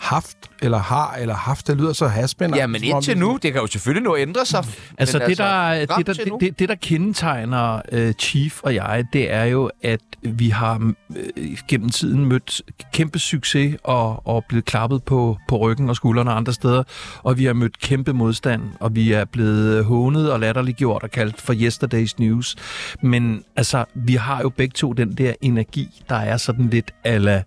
[0.03, 2.57] Haft, eller har, eller haft, det lyder så haspænder.
[2.57, 4.65] Ja, men indtil nu, det kan jo selvfølgelig at ændre sig.
[4.97, 6.37] Altså, men det, der, frem det, der, det, nu?
[6.41, 11.57] det, det, der kendetegner øh, Chief og jeg, det er jo, at vi har øh,
[11.67, 12.61] gennem tiden mødt
[12.93, 16.83] kæmpe succes og, og blevet klappet på, på ryggen og skuldrene og andre steder.
[17.23, 21.41] Og vi har mødt kæmpe modstand, og vi er blevet hånet og latterliggjort og kaldt
[21.41, 22.55] for yesterday's news.
[23.01, 27.43] Men altså, vi har jo begge to den der energi, der er sådan lidt ala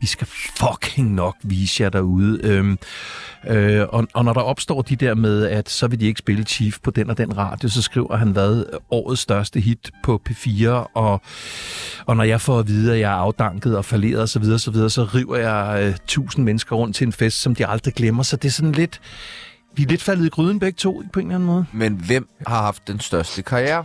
[0.00, 2.40] vi skal fucking nok vise jer derude.
[2.42, 2.78] Øhm,
[3.48, 6.44] øh, og, og når der opstår de der med, at så vil de ikke spille
[6.44, 10.68] Chief på den og den radio, så skriver han hvad årets største hit på P4,
[10.94, 11.22] og,
[12.06, 14.70] og når jeg får at vide, at jeg er afdanket og falderet osv., så, så,
[14.70, 18.22] videre, så river jeg øh, tusind mennesker rundt til en fest, som de aldrig glemmer.
[18.22, 19.00] Så det er sådan lidt...
[19.74, 21.66] Vi er lidt faldet i gryden begge to, på en eller anden måde.
[21.72, 23.84] Men hvem har haft den største karriere?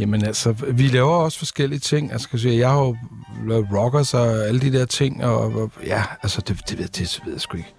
[0.00, 2.12] Jamen altså, vi laver også forskellige ting.
[2.12, 2.96] Altså, jeg, sige, jeg har jo
[3.48, 7.20] lavet rockers og alle de der ting, og, og ja, altså, det, det, ved, det
[7.24, 7.74] ved jeg sgu ikke.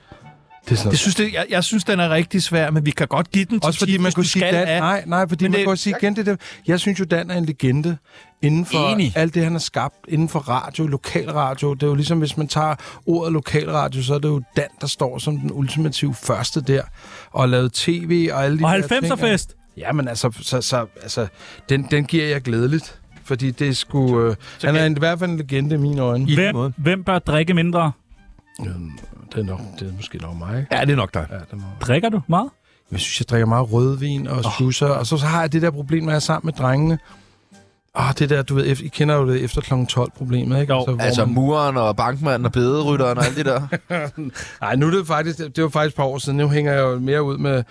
[0.66, 2.92] Det er sådan Det synes det, jeg, jeg synes, den er rigtig svær, men vi
[2.92, 4.80] kan godt give den til Også fordi man kunne sige, Dan, af.
[4.80, 6.36] nej, nej, fordi Men man det- kunne sige igen det der.
[6.68, 7.98] Jeg synes jo, Dan er en legende
[8.42, 9.14] inden for Enig.
[9.16, 11.74] alt det, han har skabt inden for radio, lokalradio.
[11.74, 14.88] Det er jo ligesom, hvis man tager ordet lokalradio, så er det jo Dan, der
[14.88, 16.82] står som den ultimative første der,
[17.32, 19.06] og lavet tv og alle de Og der ting.
[19.06, 19.56] 90'er-fest.
[19.78, 21.28] Ja, men altså, så, så, altså
[21.70, 22.98] den, den giver jeg glædeligt.
[23.24, 24.22] Fordi det sgu...
[24.22, 26.30] Øh, han er en, i hvert fald en legende i mine øjne.
[26.32, 26.74] I Hvem, måde.
[26.78, 27.92] hvem bør drikke mindre?
[28.60, 28.92] Øhm,
[29.34, 30.66] Det er, nok, det er måske nok mig.
[30.72, 31.28] Ja, det er nok dig.
[31.32, 31.82] Ja, det er nok.
[31.82, 32.50] Drikker du meget?
[32.92, 35.72] Jeg synes, jeg drikker meget rødvin og schusser, og så, så har jeg det der
[35.72, 37.00] problem, når jeg er sammen med drengene.
[37.96, 40.74] Ah, det der, du ved, I kender jo det efter klokken 12 problemet, ikke?
[40.74, 43.62] Jo, hvor Altså man- muren og bankmanden og bederytteren og alt det der.
[44.62, 46.38] Nej, nu er det faktisk, det var faktisk et par år siden.
[46.38, 47.64] Nu hænger jeg jo mere ud med,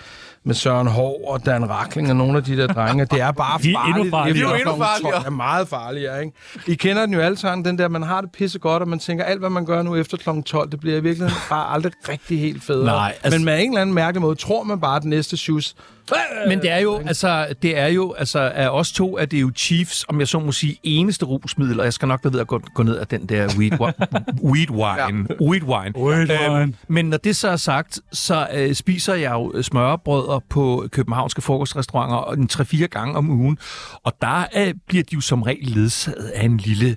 [0.45, 3.05] med Søren Hov og Dan Rakling og nogle af de der drenge.
[3.05, 4.11] Det er bare De er endnu farligt.
[4.11, 4.35] farligere.
[4.35, 4.89] efter De er jo endnu klokken 12.
[5.03, 5.19] farligere.
[5.21, 6.37] Det er meget farligere, ikke?
[6.67, 8.99] I kender den jo alle sammen, den der, man har det pisse godt, og man
[8.99, 11.93] tænker, alt hvad man gør nu efter klokken 12, det bliver i virkeligheden bare aldrig
[12.09, 12.85] rigtig helt federe.
[12.87, 15.37] Nej, altså- Men med en eller anden mærkelig måde, tror man bare, at den næste
[15.37, 15.75] shoes...
[16.49, 19.41] Men det er jo, altså, det er jo, altså, af os to, at det er
[19.41, 22.41] jo Chiefs, om jeg så må sige, eneste rusmiddel, og jeg skal nok være ved
[22.41, 23.73] at gå, gå ned af den der weed,
[24.53, 25.27] weed wine.
[25.31, 25.45] Ja.
[25.45, 25.99] Weed wine.
[25.99, 26.61] Weed wine.
[26.61, 31.43] Øhm, men når det så er sagt, så øh, spiser jeg jo smørbrødder på københavnske
[31.43, 33.59] frokostrestauranter en 3-4 gange om ugen,
[34.05, 36.97] og der øh, bliver de jo som regel ledsaget af en lille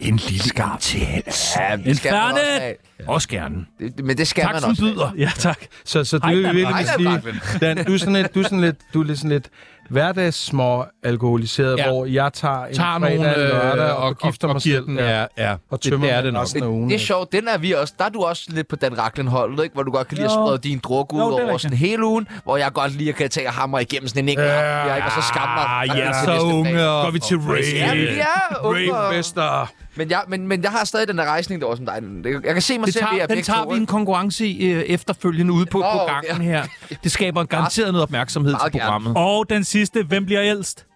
[0.00, 1.56] en lille intens.
[1.56, 2.40] Ja, det skal man Fernet!
[2.42, 2.74] også.
[3.06, 3.56] Også gerne.
[3.78, 4.94] Det- Men det skal Tak man også have.
[4.94, 5.10] byder.
[5.18, 5.58] Ja, tak.
[5.84, 6.54] Så, så det Hej, vil Dan.
[6.56, 7.22] virkelig sige,
[7.60, 9.48] Dan, du er sådan lidt, du er sådan lidt, du er lidt sådan lidt
[9.90, 11.84] hverdags små alkoholiseret, Ja.
[11.84, 11.90] ja.
[11.90, 14.62] hvor jeg tager en Tager fredag nogle, og øh, lørdag og, og- gifter og- mig
[14.62, 14.84] selv.
[14.86, 15.52] den, ja, ja.
[15.52, 16.42] Og Det- tømmer det er mig det nok.
[16.42, 16.88] resten af ugen.
[16.90, 17.94] Det er sjovt, den er vi også.
[17.98, 19.74] Der er du også lidt på Dan Racklin-holdet, ikke?
[19.74, 21.76] Hvor du godt kan lide at sprede din druk ud Jo, det er over sådan
[21.76, 24.52] hele ugen, hvor jeg godt lige kan tage og hamre igennem sådan en enkelt Ja.
[24.52, 25.06] aften, jeg, ikke?
[25.06, 26.72] og så skammer Ah, ja, til så unge.
[26.78, 27.56] Går vi til rave.
[27.74, 28.92] Ja, de er unge.
[28.94, 29.72] Rave-fester.
[29.96, 32.02] Men jeg, men, men jeg har stadig den der rejsning derovre som dig.
[32.44, 35.52] Jeg kan se mig Det selv tager, den tager vi en konkurrence i øh, efterfølgende
[35.52, 36.66] ude på, Nå, på gangen her.
[37.04, 38.84] Det skaber garanteret noget opmærksomhed Meget til gerne.
[38.84, 39.12] programmet.
[39.16, 40.86] Og den sidste, hvem bliver ældst?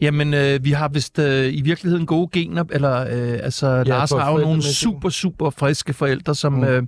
[0.00, 4.10] Jamen, øh, vi har vist øh, i virkeligheden gode gener, eller øh, altså, ja, Lars
[4.10, 6.64] har jo nogle super, super friske forældre, som, mm.
[6.64, 6.82] øh,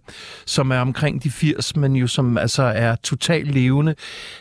[0.46, 3.94] som er omkring de 80, men jo som altså er totalt levende.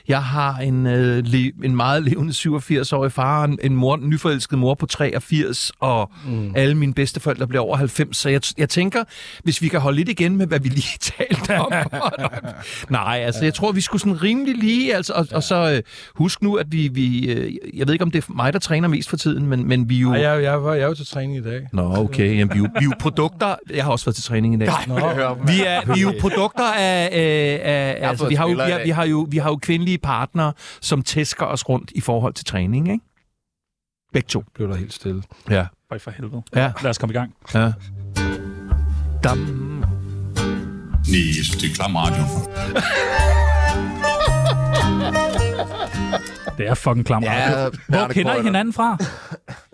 [0.08, 4.60] Jeg har en, øh, le, en meget levende 87-årig far, en, en, mor, en nyforelsket
[4.60, 6.52] mor på 83, og mm.
[6.56, 9.04] alle mine bedsteforældre bliver over 90, så jeg, jeg tænker,
[9.44, 11.72] hvis vi kan holde lidt igen med, hvad vi lige talte om.
[12.90, 15.36] Nej, altså, jeg tror, vi skulle sådan rimelig lige, altså, og, ja.
[15.36, 15.82] og så øh,
[16.16, 18.88] husk nu, at vi, vi øh, jeg ved ikke, om det er mig, der træner
[18.88, 20.14] mest for tiden, men, men vi er jo...
[20.14, 21.68] Ej, jeg, jeg, var, jeg er jo til træning i dag.
[21.74, 22.38] Nå, okay.
[22.38, 23.56] Jamen, vi, er jo, vi er jo produkter...
[23.70, 24.70] Jeg har også været til træning i dag.
[24.88, 24.96] Nå.
[25.48, 27.10] Vi er, vi er jo produkter af...
[27.12, 28.86] af, af altså, vi, har jo, vi, har, dag.
[28.86, 32.46] vi, har jo, vi har jo kvindelige partnere, som tæsker os rundt i forhold til
[32.46, 33.04] træning, ikke?
[34.14, 34.44] Begge to.
[34.56, 35.24] Blev der helt stille.
[35.50, 35.66] Ja.
[35.92, 36.42] Øj, for helvede.
[36.56, 36.72] Ja.
[36.84, 37.36] Lad os komme i gang.
[37.54, 37.72] ja.
[39.24, 39.38] Dam.
[39.38, 41.18] Nej,
[41.62, 42.24] det er klam radio.
[46.60, 47.80] Det er fucking klam Ja, radio.
[47.88, 48.98] Hvor kender I hinanden fra?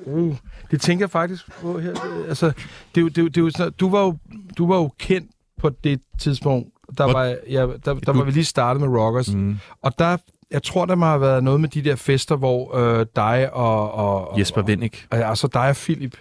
[0.06, 0.36] Uh,
[0.72, 1.94] det tænker jeg faktisk på her.
[2.28, 2.52] Altså,
[2.96, 4.18] det, det, det, er jo sådan, du, var jo,
[4.58, 6.70] du var jo kendt på det tidspunkt.
[6.98, 9.34] Der Hvor- var, ja, der, der var vi lige startet med Rockers.
[9.34, 9.58] Mm.
[9.82, 10.18] Og der,
[10.52, 13.92] jeg tror, der må have været noget med de der fester, hvor øh, dig og,
[13.94, 15.06] og, og, Jesper Vindik.
[15.12, 16.18] og, altså dig og Philip,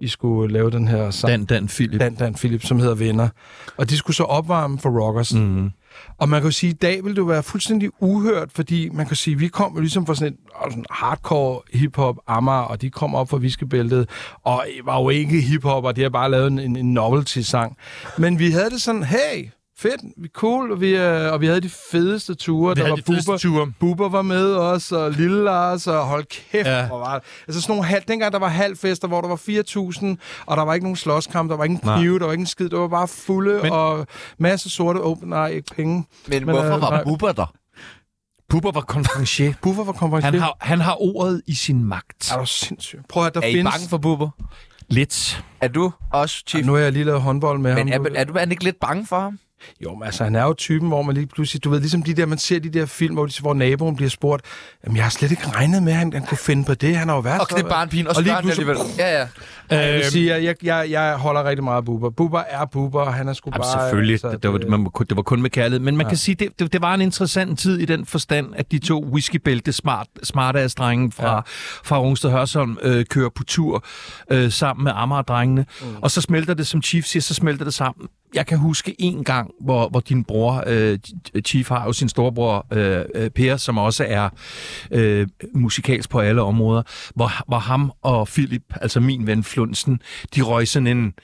[0.00, 1.30] I skulle lave den her sang.
[1.30, 2.00] Dan, Dan Philip.
[2.00, 3.28] Dan, Dan Philip, som hedder Venner.
[3.76, 5.34] Og de skulle så opvarme for Rockers.
[5.34, 5.70] Mm.
[6.18, 8.88] Og man kan jo sige, at i dag vil det jo være fuldstændig uhørt, fordi
[8.88, 10.38] man kan sige, at vi kom jo ligesom fra sådan en
[10.70, 14.08] sådan hardcore hiphop Amager, og de kom op fra Viskebæltet,
[14.44, 17.76] og var jo ikke hiphop, og de har bare lavet en, en novelty-sang.
[18.18, 19.48] Men vi havde det sådan, hey,
[19.82, 22.74] fedt, vi er cool, og vi, øh, og vi havde de fedeste ture.
[22.74, 23.72] Vi der havde var de Bubber, ture.
[23.80, 26.86] Bubber var med os, og Lille Lars, og hold kæft, Ja.
[26.86, 27.22] hvor var det.
[27.48, 30.16] Altså sådan nogle halv, dengang der var halvfester, hvor der var 4.000,
[30.46, 32.46] og der var ikke nogen slåskamp, der var ikke en knive, der var ikke en
[32.46, 33.72] skid, det var bare fulde, Men- Men...
[33.72, 34.06] og
[34.38, 36.06] masser sorte, oh, nej, ikke penge.
[36.26, 37.02] Men, Men, hvorfor øh, var.
[37.04, 37.52] Bubber der?
[38.48, 39.52] Bubber var konferencier.
[39.62, 40.30] Buffer var konferencier.
[40.30, 42.32] Han har, han har ordet i sin magt.
[42.32, 43.00] Er du sindssyg?
[43.08, 43.74] Prøv at der Er I findes...
[43.74, 44.28] bange for Bubber?
[44.88, 45.44] Lidt.
[45.60, 46.62] Er du også, Chief?
[46.62, 48.06] Ja, nu har jeg lige lavet håndbold med Men ham.
[48.06, 49.38] er, er, du, er han ikke lidt bange for ham?
[49.84, 51.64] Jo, men altså, han er jo typen, hvor man lige pludselig...
[51.64, 54.10] Du ved, ligesom de der, man ser de der film, hvor, de, hvor naboen bliver
[54.10, 54.44] spurgt,
[54.84, 56.96] jamen, jeg har slet ikke regnet med, at han, han kunne finde på det.
[56.96, 57.56] Han har jo været Og så...
[57.56, 58.92] det er bare en pin, og, og lige pludselig- alligevel.
[58.98, 59.26] Ja, ja.
[59.70, 62.10] Jeg vil sige, at jeg, jeg, jeg holder rigtig meget af Bubber.
[62.10, 63.80] Bubber er Bubber, og han er sgu Jamen, bare...
[63.82, 64.12] selvfølgelig.
[64.14, 65.80] altså, det, det, var, man, det var kun med kærlighed.
[65.80, 66.08] Men man ja.
[66.10, 69.04] Kan sige, det, det, det var en interessant tid i den forstand, at de to
[69.12, 71.34] whiskybælte smart, smartass-drenge fra, ja.
[71.34, 71.40] Ja.
[71.84, 73.84] fra Rungsted Hørsholm øh, kører på tur
[74.30, 75.66] øh, sammen med Amager-drengene.
[75.82, 75.86] Mm.
[76.00, 78.08] Og så smelter det, som Chief siger, så smelter det sammen.
[78.34, 80.98] Jeg kan huske en gang, hvor, hvor din bror, øh,
[81.46, 84.28] Chief har jo sin storebror øh, øh, Per, som også er
[84.90, 86.82] øh, musikalsk på alle områder,
[87.14, 90.00] hvor, hvor ham og Philip, altså min ven Flunsen,
[90.34, 91.14] de røg sådan en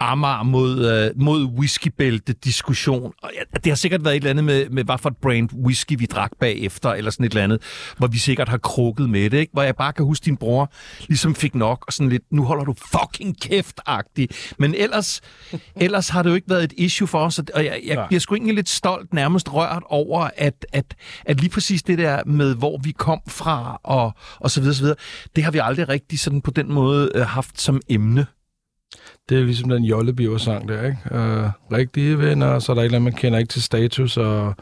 [0.00, 3.12] Amager mod, øh, mod whiskybælte-diskussion.
[3.22, 5.48] Og ja, det har sikkert været et eller andet med, med, hvad for et brand
[5.52, 7.62] whisky vi drak bagefter, eller sådan et eller andet,
[7.98, 9.52] hvor vi sikkert har krukket med det, ikke?
[9.52, 10.72] Hvor jeg bare kan huske, din bror
[11.08, 14.26] ligesom fik nok, og sådan lidt, nu holder du fucking kæft-agtig.
[14.58, 15.20] Men ellers,
[15.76, 18.34] ellers har det jo ikke været et issue for os, og jeg, jeg bliver sgu
[18.34, 22.78] egentlig lidt stolt, nærmest rørt over, at, at, at lige præcis det der med, hvor
[22.82, 24.96] vi kom fra, og, og så videre, så videre,
[25.36, 28.26] det har vi aldrig rigtig sådan på den måde øh, haft som emne.
[29.30, 30.98] Det er ligesom den Jollebiver-sang der, ikke?
[31.12, 34.54] Øh, rigtige venner, så er der et eller andet, man kender ikke til status og...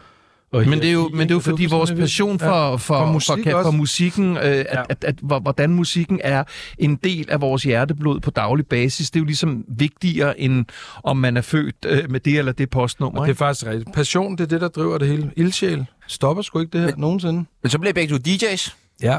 [0.53, 2.99] og Men det er jo, men det er jo fordi for vores passion for, for,
[2.99, 4.83] For musik for, for musikken, øh, at, Ja.
[4.89, 6.45] at, at, hvor- hvordan musikken er
[6.79, 10.65] en del af vores hjerteblod på daglig basis, det er jo ligesom vigtigere end
[11.05, 13.21] om man er født øh, med det eller det postnummer.
[13.21, 13.93] Og det er faktisk rigtigt.
[13.95, 15.31] Passion, det er det, der driver det hele.
[15.37, 17.45] Ildsjæl stopper sgu ikke det her Men- nogensinde.
[17.63, 18.75] Men så bliver begge to DJ's.
[19.03, 19.19] Ja.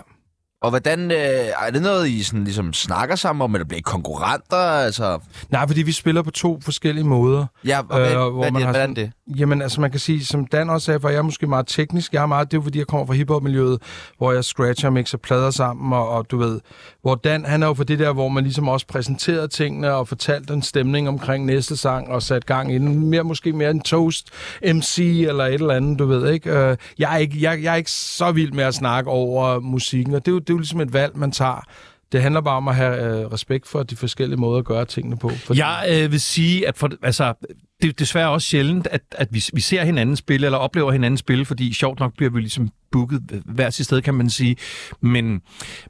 [0.62, 3.82] Og hvordan, øh, er det noget, I sådan, ligesom snakker sammen om, eller bliver I
[3.82, 4.58] konkurrenter?
[4.58, 5.20] Altså,
[5.50, 7.46] Nej, fordi vi spiller på to forskellige måder.
[7.66, 9.12] ja, og hvad, Øh, hvor hvad, man har hvordan sådan- det?
[9.40, 12.14] Jamen, altså man kan sige, som Dan også sagde, for jeg er måske meget teknisk.
[12.14, 13.82] Jeg er meget, det er jo fordi, jeg kommer fra hiphop-miljøet,
[14.18, 16.60] hvor jeg scratcher, mixer plader sammen, og, og du ved,
[17.02, 20.08] hvor Dan, han er jo for det der, hvor man ligesom også præsenterede tingene og
[20.08, 23.10] fortalte en stemning omkring næste sang og sat gang i den.
[23.10, 24.28] Mere, måske mere en toast
[24.74, 26.52] MC eller et eller andet, du ved, ikke?
[26.52, 30.16] Øh, Jeg er ikke, jeg, jeg er ikke så vild med at snakke over musikken,
[30.16, 31.64] og det er jo, det er jo ligesom et valg, man tager.
[32.12, 35.18] Det handler bare om at have øh, respekt for de forskellige måder at gøre tingene
[35.18, 35.30] på.
[35.30, 37.34] Fordi, Jeg øh, vil sige, at for, altså,
[37.82, 41.18] det er desværre også sjældent, at, at vi, vi ser hinanden spille, eller oplever hinanden
[41.18, 44.56] spille, fordi sjovt nok bliver vi ligesom booket hver sit sted, kan man sige.
[45.02, 45.42] Men,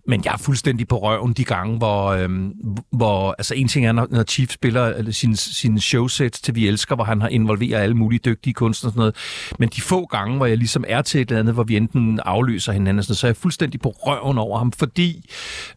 [0.07, 2.53] men jeg er fuldstændig på røven de gange, hvor, øhm,
[2.91, 6.95] hvor altså en ting er, når, når Chief spiller sine sin showsets til Vi Elsker,
[6.95, 9.15] hvor han har involveret alle mulige dygtige kunstnere og sådan noget.
[9.59, 12.19] Men de få gange, hvor jeg ligesom er til et eller andet, hvor vi enten
[12.25, 15.29] afløser hinanden, sådan, så er jeg fuldstændig på røven over ham, fordi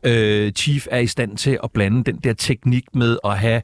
[0.02, 3.62] øh, Chief er i stand til at blande den der teknik med at have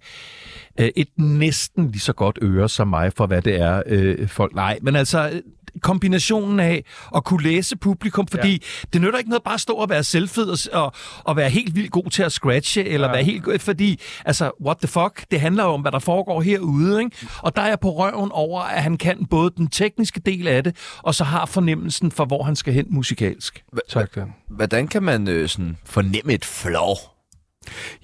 [0.80, 4.54] øh, et næsten lige så godt øre som mig, for hvad det er, øh, folk...
[4.54, 5.42] Nej, men altså
[5.78, 6.84] kombinationen af
[7.16, 8.88] at kunne læse publikum, fordi ja.
[8.92, 10.92] det nytter ikke noget bare at stå og være selvfed og,
[11.24, 13.12] og, være helt vildt god til at scratche, eller ja.
[13.12, 16.42] være helt god, fordi, altså, what the fuck, det handler jo om, hvad der foregår
[16.42, 17.16] herude, ikke?
[17.38, 20.64] Og der er jeg på røven over, at han kan både den tekniske del af
[20.64, 23.64] det, og så har fornemmelsen for, hvor han skal hen musikalsk.
[23.88, 24.34] Tak, Dan.
[24.48, 26.94] Hvordan kan man øh, sådan fornemme et flow?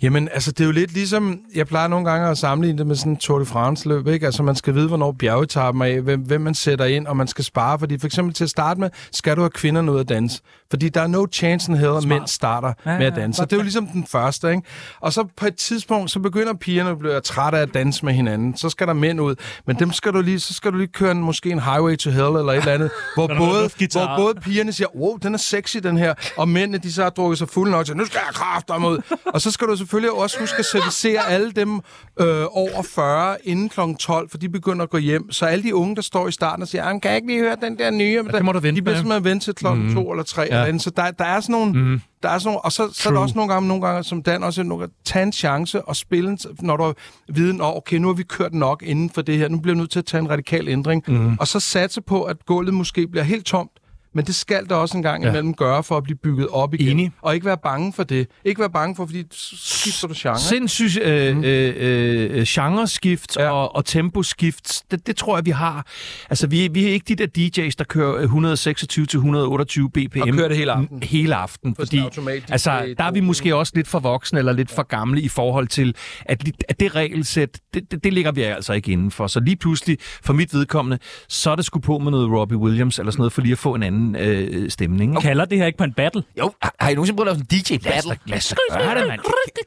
[0.03, 2.97] Jamen, altså, det er jo lidt ligesom, jeg plejer nogle gange at sammenligne det med
[2.97, 4.27] sådan en Tour de France-løb, ikke?
[4.27, 7.45] Altså, man skal vide, hvornår bjergetappen er, hvem, hvem man sætter ind, og man skal
[7.45, 10.41] spare, fordi for eksempel til at starte med, skal du have kvinderne ud at danse.
[10.71, 13.37] Fordi der er no chance in hell, at mænd starter ja, med at danse.
[13.37, 14.63] Så det er jo ligesom den første, ikke?
[15.01, 18.13] Og så på et tidspunkt, så begynder pigerne at blive trætte af at danse med
[18.13, 18.57] hinanden.
[18.57, 19.35] Så skal der mænd ud.
[19.67, 22.11] Men dem skal du lige, så skal du lige køre en, måske en highway to
[22.11, 25.77] hell eller et eller andet, hvor, både, hvor både pigerne siger, wow, den er sexy,
[25.77, 28.35] den her, og mændene, de så har drukket sig fulde nok til, nu skal jeg
[28.35, 28.99] kraft ud.
[29.35, 31.75] Og så skal du selvfølgelig også huske at servicere alle dem
[32.21, 33.81] øh, over 40 inden kl.
[33.99, 35.33] 12, for de begynder at gå hjem.
[35.33, 37.57] Så alle de unge, der står i starten og siger, kan jeg ikke lige høre
[37.63, 38.23] den der nye?
[38.27, 39.95] Ja, det må du vente de bliver simpelthen vente til klokken mm.
[39.95, 40.43] 2 eller 3.
[40.51, 40.67] Ja.
[40.67, 41.73] Eller så der, der er sådan nogle...
[41.73, 42.01] Mm.
[42.23, 44.23] Der er sådan nogle, og så, så er der også nogle gange, nogle gange, som
[44.23, 46.95] Dan også nogle gange, tage en chance og spille, en, når du har
[47.29, 49.79] viden, og okay, nu har vi kørt nok inden for det her, nu bliver vi
[49.79, 51.37] nødt til at tage en radikal ændring, mm.
[51.41, 53.71] og så satse på, at gulvet måske bliver helt tomt,
[54.15, 55.55] men det skal der også en gang imellem ja.
[55.55, 56.89] gøre for at blive bygget op igen.
[56.89, 57.13] Enig.
[57.23, 58.29] Og ikke være bange for det.
[58.45, 60.39] Ikke være bange for, fordi skifter du genre.
[60.39, 61.45] Sindssygt øh, mm.
[61.45, 63.51] øh, øh, genreskift ja.
[63.51, 65.87] og, og temposkift, det, det tror jeg, vi har.
[66.31, 70.21] Altså, vi, vi er ikke de der DJ's, der kører 126 til 128 bpm.
[70.21, 71.03] Og kører det hele aften.
[71.03, 71.75] Hele aften.
[71.75, 72.03] Fordi,
[72.51, 75.69] altså, der er vi måske også lidt for voksne eller lidt for gamle i forhold
[75.69, 75.95] til,
[76.27, 79.27] at, at det regelsæt, det, det, det ligger vi altså ikke indenfor.
[79.27, 80.99] Så lige pludselig, for mit vedkommende,
[81.29, 83.59] så er det sgu på med noget Robbie Williams eller sådan noget, for lige at
[83.59, 85.17] få en anden anden øh, stemning.
[85.17, 85.29] Okay.
[85.29, 86.23] Kalder det her ikke på en battle?
[86.39, 88.19] Jo, har, I nogensinde prøvet at lave sådan en DJ-battle?
[88.27, 89.21] Lad os gøre det, mand.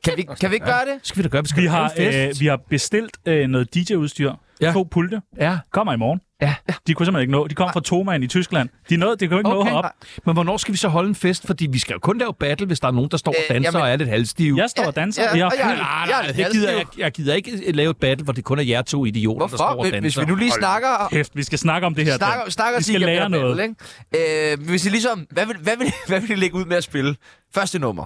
[0.03, 0.99] Kan vi, kan vi ikke gøre det?
[1.03, 1.43] Skal vi da gøre?
[1.43, 4.33] Vi, skal vi, har, øh, vi har bestilt øh, noget DJ-udstyr.
[4.61, 4.71] Ja.
[4.71, 5.21] To pulte.
[5.37, 5.57] Ja.
[5.71, 6.19] Kommer i morgen.
[6.41, 6.55] Ja.
[6.87, 7.47] De kunne simpelthen ikke nå.
[7.47, 8.69] De kom fra Thomann i Tyskland.
[8.89, 9.71] De nåede, de kunne ikke okay.
[9.71, 9.85] nå op.
[10.25, 11.47] Men hvornår skal vi så holde en fest?
[11.47, 13.57] Fordi vi skal jo kun lave battle, hvis der er nogen, der står og danser
[13.57, 14.57] øh, jamen, og er lidt halvstive.
[14.57, 15.23] Jeg står og danser.
[15.23, 18.33] Ja, ja, jeg, jeg, jeg, jeg, gider, jeg, jeg gider ikke lave et battle, hvor
[18.33, 19.57] det kun er jer to idioter, Hvorfor?
[19.57, 19.99] der står og danser.
[19.99, 21.07] Hvis vi nu lige snakker...
[21.11, 22.17] Kæft, vi skal snakke om det her.
[22.17, 23.57] Snakker, snakker vi skal lære noget.
[23.57, 23.75] Battle,
[24.13, 24.51] ikke?
[24.51, 25.27] Øh, hvis I ligesom...
[25.31, 27.15] Hvad vil, hvad, vil, hvad vil I lægge ud med at spille?
[27.53, 28.05] Første nummer.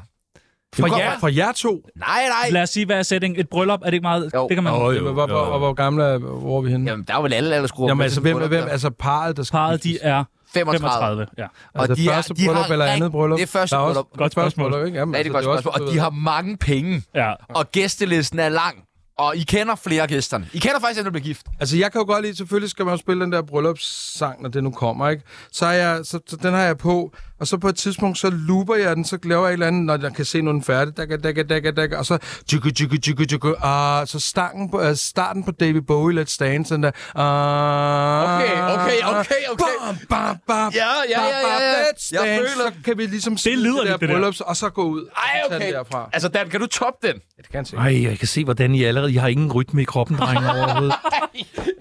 [0.79, 1.87] For jer, for jer to?
[1.95, 2.49] Nej, nej.
[2.51, 3.39] Lad os sige, hvad er setting?
[3.39, 4.31] Et bryllup, er det ikke meget?
[4.33, 4.47] Jo.
[4.47, 4.73] Det kan man...
[4.73, 6.89] Oh, jo, hvor, hvor, hvor, gamle er, hvor er vi henne?
[6.89, 7.89] Jamen, der er vel alle aldersgrupper.
[7.91, 10.89] Jamen, altså, hvem, hvem, altså parret, der skal Parret, de er 35.
[10.89, 11.43] 35 ja.
[11.73, 13.37] Og altså, de første er, bryllup eller andet bryllup?
[13.37, 14.05] Det er første bryllup.
[14.17, 14.85] Godt spørgsmål.
[14.85, 14.99] Ikke?
[14.99, 15.87] Jamen, ja, det er altså, godt spørgsmål.
[15.87, 17.03] Og de har mange penge.
[17.15, 17.33] Ja.
[17.49, 18.83] Og gæstelisten er lang.
[19.17, 20.47] Og I kender flere gæsterne.
[20.53, 21.45] I kender faktisk, at du bliver gift.
[21.59, 24.49] Altså, jeg kan jo godt lide, selvfølgelig skal man jo spille den der bryllupssang, når
[24.49, 25.23] det nu kommer, ikke?
[25.51, 28.29] Så, er jeg, så, så den har jeg på, og så på et tidspunkt, så
[28.29, 30.61] looper jeg den, så laver jeg et eller andet, når jeg kan se, når den
[30.61, 32.17] er færdig, daga, daga, daga, daga, og så
[32.49, 36.73] tjuku, tjuku, tjuku, tjuku, ah, så stangen på, uh, starten på David Bowie, Let's Dance,
[36.73, 39.63] den der, ah, Okay, okay, okay, okay.
[39.81, 41.81] Bam, bam, bam, Ja, ja, ja, ja, ja.
[41.83, 44.15] Let's Jeg Dance, føler- så kan vi ligesom Det lyder det der lidt, det der.
[44.15, 45.05] bryllups, og så gå ud.
[45.17, 45.73] Ej, okay.
[45.73, 46.09] derfra.
[46.13, 47.15] Altså, Dan, kan du toppe den?
[47.15, 47.75] Ja, det kan jeg se.
[47.77, 49.11] Ej, jeg kan se, hvordan I allerede...
[49.11, 50.93] I har ingen rytme i kroppen, drenge, overhovedet.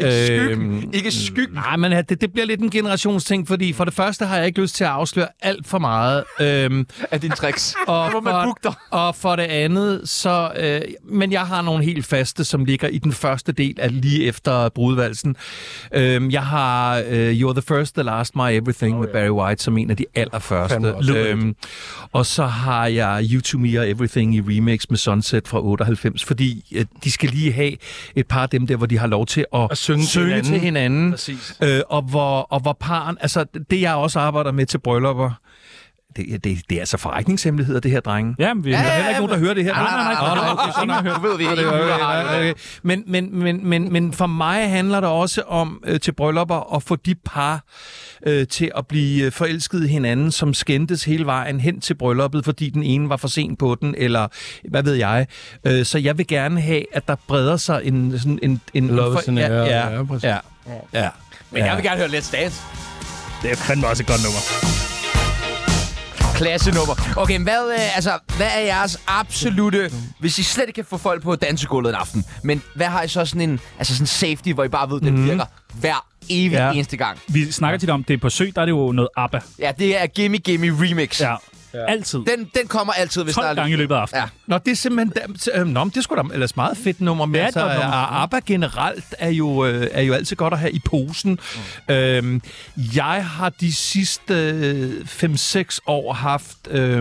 [0.00, 0.50] Skyg.
[0.50, 1.48] Øhm, Ikke skyg.
[1.54, 4.60] Nej, men det, det bliver lidt en generationsting, fordi for det første har jeg ikke
[4.60, 6.24] lyst til at afsløre alt for meget.
[6.40, 7.74] Øhm, Af dine tricks.
[7.86, 8.74] og, man for, booke dig.
[8.90, 10.52] og for det andet, så...
[10.56, 14.24] Øh, men jeg har nogle helt faste, som ligger i den første del af lige
[14.24, 15.36] efter brudvalsen.
[15.94, 19.62] Øhm, jeg har øh, You're the First, The Last, My Everything oh, med Barry White
[19.62, 20.94] som en af de allerførste.
[21.16, 21.56] Øhm,
[22.12, 26.24] og så har jeg You To Me og Everything i remix med Sunset fra 98,
[26.24, 27.72] fordi øh, de skal lige have
[28.16, 30.26] et par af dem der, hvor de har lov til at, At synge til synge
[30.26, 30.52] hinanden.
[30.52, 31.10] til hinanden.
[31.10, 31.54] Præcis.
[31.62, 35.30] Øh, og, hvor, og hvor paren, altså det jeg også arbejder med til bryllupper,
[36.16, 38.34] det, det, det er altså forretningshemmeligheder, det her, drenge.
[38.38, 38.72] Ja, men vi...
[38.72, 39.72] Er ja, heller ikke nogen, der hører det her.
[39.72, 40.34] Nej, nej, nej.
[40.34, 41.14] Nej, okay, nej, nej.
[41.14, 42.54] Du ved, vi er Okay, ikke okay, har okay, okay.
[42.82, 46.82] Men, men, men, men, men for mig handler det også om øh, til bryllupper at
[46.82, 47.64] få de par
[48.26, 52.44] øh, til at blive øh, forelsket i hinanden, som skændtes hele vejen hen til brylluppet,
[52.44, 54.28] fordi den ene var for sent på den, eller
[54.70, 55.26] hvad ved jeg.
[55.66, 58.18] Øh, så jeg vil gerne have, at der breder sig en...
[58.18, 60.24] Sådan en, en Love for, ja, ja, Ja, præcis.
[60.24, 60.38] ja,
[60.92, 61.08] ja.
[61.50, 62.62] Men jeg vil gerne høre Let's Dance.
[63.42, 64.89] Det er fandme også et godt nummer.
[66.40, 67.12] Klasse nummer.
[67.16, 69.90] Okay, men hvad, øh, altså, hvad er jeres absolute...
[70.18, 73.08] Hvis I slet ikke kan få folk på dansegulvet en aften, men hvad har I
[73.08, 75.24] så sådan en altså sådan safety, hvor I bare ved, den Mhm.
[75.24, 76.70] virker hver evig ja.
[76.72, 77.18] eneste gang?
[77.28, 79.40] Vi snakker tit om, det er på sø, der er det jo noget ABBA.
[79.58, 81.20] Ja, det er Gimme Gimme Remix.
[81.20, 81.34] Ja.
[81.88, 82.18] Altid.
[82.18, 83.54] Den, den kommer altid, hvis 12 der er...
[83.54, 84.22] gange i løbet af aftenen.
[84.22, 84.28] Ja.
[84.54, 85.12] Nå, det er simpelthen...
[85.54, 87.26] Øh, nå, men det skulle da ellers meget fedt nummer.
[87.26, 90.52] Men Det er et altså, øh, ABBA generelt er jo, øh, er jo altid godt
[90.52, 91.38] at have i posen.
[91.88, 91.94] Mm.
[91.94, 92.42] Øhm,
[92.94, 96.98] jeg har de sidste øh, 5-6 år haft øh,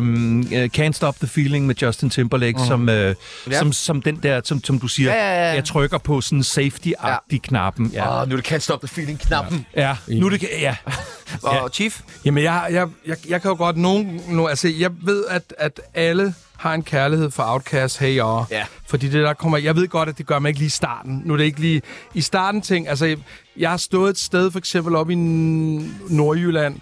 [0.51, 2.65] øh, Can't Stop the Feeling med Justin Timberlake, mm.
[2.65, 3.15] som, øh,
[3.51, 3.60] Ja.
[3.60, 5.53] som, som den der, som, som du siger, Ja, ja, ja.
[5.55, 7.91] jeg trykker på sådan safety-agtig knappen.
[7.93, 8.21] Ja.
[8.21, 9.65] Oh, nu er det Can't Stop the Feeling-knappen.
[9.75, 9.95] ja.
[10.08, 10.43] Nu er det...
[10.60, 10.75] Ja.
[11.44, 11.63] Ja.
[11.63, 12.02] Og Chief?
[12.26, 14.22] Jamen, jeg, jeg, jeg, jeg kan jo godt nogen...
[14.30, 18.44] Nu, altså, jeg ved, at, at alle har en kærlighed for Outcast, Hey Ya.
[18.52, 18.65] Ja.
[18.88, 19.58] Fordi det der kommer...
[19.58, 21.22] Jeg ved godt, at det gør man ikke lige i starten.
[21.26, 21.82] Nu er det ikke lige...
[22.13, 22.88] I starten ting...
[22.88, 23.18] Altså, jeg,
[23.58, 25.15] jeg har stået et sted, for eksempel op i
[26.10, 26.80] Nordjylland,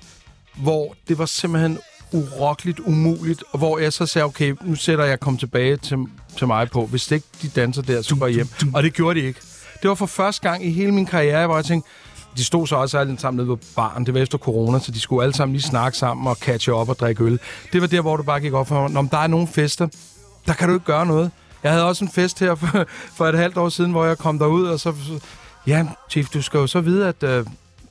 [0.55, 1.79] hvor det var simpelthen
[2.11, 5.97] urokkeligt umuligt, og hvor jeg så sagde, okay, nu sætter jeg kom tilbage til,
[6.37, 6.85] til mig på.
[6.85, 8.47] Hvis det ikke de danser der, så går jeg hjem.
[8.73, 9.39] Og det gjorde de ikke.
[9.81, 11.89] Det var for første gang i hele min karriere, hvor jeg tænkte,
[12.37, 14.05] de stod så også alle sammen nede på baren.
[14.05, 16.89] Det var efter corona, så de skulle alle sammen lige snakke sammen og catche op
[16.89, 17.39] og drikke øl.
[17.73, 18.91] Det var der, hvor du bare gik op for mig.
[18.91, 19.87] Når der er nogle fester,
[20.45, 21.31] der kan du ikke gøre noget.
[21.63, 24.39] Jeg havde også en fest her for, for et halvt år siden, hvor jeg kom
[24.39, 24.93] derud, og så...
[25.67, 27.45] Ja, Chief, du skal jo så vide, at øh,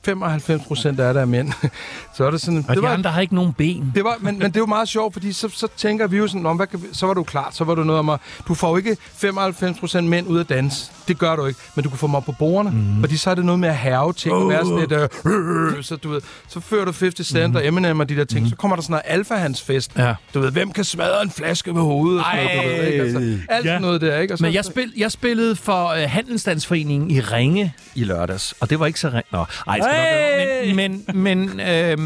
[0.07, 1.53] 95 procent af det er mænd.
[2.15, 2.65] så er det sådan...
[2.67, 3.91] Og det de andre har ikke nogen ben.
[3.95, 6.27] det var, men, men det er jo meget sjovt, fordi så, så tænker vi jo
[6.27, 8.53] sådan, om, hvad kan så var du klart, så var du noget om at, du
[8.53, 10.91] får jo ikke 95% mænd ud af dans.
[11.07, 12.99] Det gør du ikke, men du kan få dem op på bordene, mm.
[12.99, 14.49] fordi så er det noget med at herve ting, oh.
[14.49, 18.09] være sådan lidt, øh, så du ved, så fører du 50 Cent og Eminem og
[18.09, 18.49] de der ting, mm.
[18.49, 19.91] så kommer der sådan noget alfa fest.
[19.97, 20.13] Ja.
[20.33, 22.19] Du ved, hvem kan smadre en flaske med hovedet?
[22.19, 23.03] og sådan noget, du ved, ikke?
[23.03, 23.69] Altså, alt Ja.
[23.69, 24.33] sådan noget der, ikke?
[24.33, 28.69] Og så, Men jeg, spil, jeg spillede for øh, Handelsstandsforeningen i Ringe i lørdags, og
[28.69, 29.25] det var ikke så ring.
[29.31, 30.27] Nå, ej, Hey!
[30.73, 31.97] men, men, men, øh,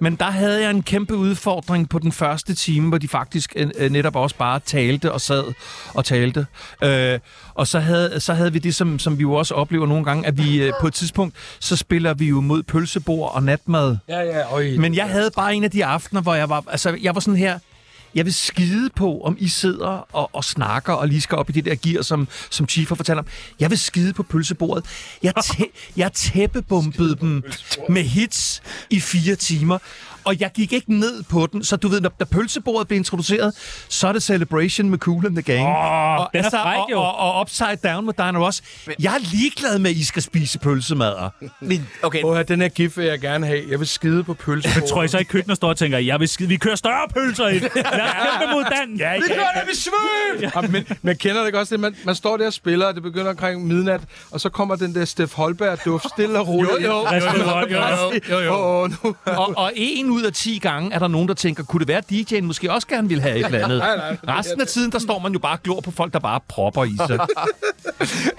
[0.00, 3.70] men der havde jeg en kæmpe udfordring på den første time, hvor de faktisk øh,
[3.78, 5.44] øh, netop også bare talte og sad
[5.94, 6.46] og talte.
[6.84, 7.18] Øh,
[7.54, 10.26] og så havde, så havde vi det, som, som vi jo også oplever nogle gange,
[10.26, 13.96] at vi øh, på et tidspunkt, så spiller vi jo mod pølsebord og natmad.
[14.08, 16.98] ja, ja, øj, Men jeg havde bare en af de aftener, hvor jeg var, altså,
[17.02, 17.58] jeg var sådan her,
[18.14, 21.52] jeg vil skide på, om I sidder og, og snakker og lige skal op i
[21.52, 23.26] det der gear, som, som Chief har fortalt om.
[23.60, 24.84] Jeg vil skide på pølsebordet.
[25.22, 27.42] Jeg, tæ- jeg tæppebumpede dem
[27.88, 29.78] med hits i fire timer.
[30.24, 33.54] Og jeg gik ikke ned på den, så du ved, når, da pølsebordet blev introduceret,
[33.88, 35.68] så er det Celebration med Cool and the Gang.
[35.68, 37.00] Åh, og, den er fræk, og, jo.
[37.00, 38.62] og, og, Upside Down med Diana Ross.
[39.02, 41.30] Jeg er ligeglad med, at I skal spise pølsemader.
[41.60, 43.62] Men, okay, Åh, den her gif vil jeg gerne have.
[43.68, 44.80] Jeg vil skide på pølse.
[44.88, 47.48] Tror I så i køkkenet står og tænker, jeg vil skide, vi kører større pølser
[47.48, 47.62] ind.
[47.62, 48.96] Lad os kæmpe mod Dan.
[48.96, 50.42] Ja, vi kører da, vi svøb!
[50.42, 51.80] Ja, men, men kender det ikke også det?
[51.80, 54.94] Man, man står der og spiller, og det begynder omkring midnat, og så kommer den
[54.94, 56.72] der Steff Holberg-duft stille og roligt.
[56.72, 57.20] Jo, jo, jo,
[57.70, 57.76] jo,
[58.30, 58.52] jo, jo, jo.
[58.54, 59.16] Åh, nu.
[59.26, 61.98] og, og en ud af 10 gange er der nogen, der tænker, kunne det være,
[61.98, 63.78] at DJ'en måske også gerne ville have et eller andet?
[63.88, 64.38] Nej, nej, nej.
[64.38, 66.84] Resten af tiden, der står man jo bare og glor på folk, der bare propper
[66.84, 67.18] i sig.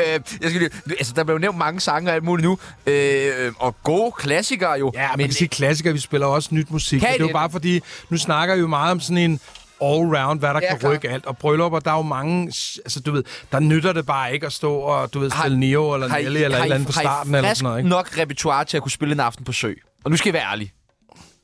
[0.06, 2.58] øh, jeg skal lige, altså, der blev nævnt mange sange og alt muligt nu.
[2.88, 4.92] Øh, og gode klassikere jo.
[4.96, 7.00] Ja, man kan sige klassikere, vi spiller også nyt musik.
[7.00, 7.80] Kan det er jo bare fordi,
[8.10, 9.40] nu snakker vi jo meget om sådan en
[9.84, 10.92] all-round, hvad der Ja, kan klar.
[10.92, 11.26] rykke alt.
[11.26, 12.48] Og bryllupper, der er jo mange,
[12.86, 15.94] altså du ved, der nytter det bare ikke at stå og, du ved, spille Neo
[15.94, 17.90] eller Nelly eller et eller andet på har I starten eller sådan noget, ikke?
[17.90, 19.74] nok repertoire til at kunne spille en aften på sø?
[20.04, 20.74] Og nu skal I være ærlige.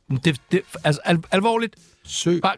[0.10, 1.76] Det, det, altså, al, alvorligt.
[2.06, 2.39] Sø.
[2.41, 2.56] Bare,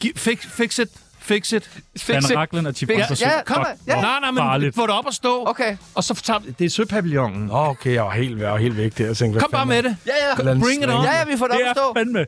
[0.00, 0.88] gi, fix, fix it.
[1.20, 1.70] Fix it.
[2.08, 3.66] Dan Racklin og Chief Ja, Bonser ja, kom.
[3.86, 4.00] Ja.
[4.00, 4.74] Nej, nej, men farligt.
[4.74, 5.44] få det op og stå.
[5.48, 5.76] Okay.
[5.94, 7.46] Og så tager vi- det er søpavillonen.
[7.46, 9.06] Nå, okay, jeg var helt, jeg var helt væk der.
[9.06, 9.96] Jeg tænkte, Kom bare med er det.
[10.06, 10.12] Ja,
[10.46, 10.54] ja.
[10.58, 11.04] Bring it on.
[11.04, 11.92] Ja, ja, vi får det Det op at er stå.
[11.96, 12.26] fandme.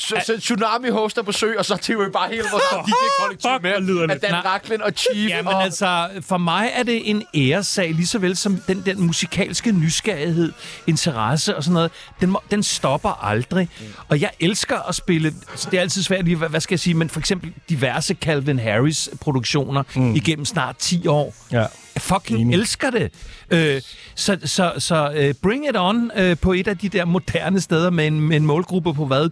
[0.00, 3.60] Så, så Tsunami hoster på sø, og så tager vi bare hele vores DJ-kollektiv Fuck,
[3.60, 4.14] hvor lyder med.
[4.14, 4.24] det.
[4.24, 4.44] Af Dan.
[4.44, 5.30] Racklin og Chief.
[5.30, 5.62] Jamen og...
[5.62, 10.52] altså, for mig er det en æresag, lige så vel som den der musikalske nysgerrighed,
[10.86, 13.68] interesse og sådan noget, den, må, den stopper aldrig.
[13.80, 13.86] Mm.
[14.08, 16.80] Og jeg elsker at spille, så det er altid svært lige, hvad, hvad skal jeg
[16.80, 20.14] sige, men for eksempel diverse Calvin Harris produktioner mm.
[20.14, 21.34] igennem snart 10 år.
[21.52, 21.66] Ja.
[22.00, 22.54] Fucking Enig.
[22.54, 23.12] elsker det.
[23.50, 23.82] Øh,
[24.14, 27.90] så så, så øh, bring it on øh, på et af de der moderne steder
[27.90, 29.30] med en, med en målgruppe på hvad,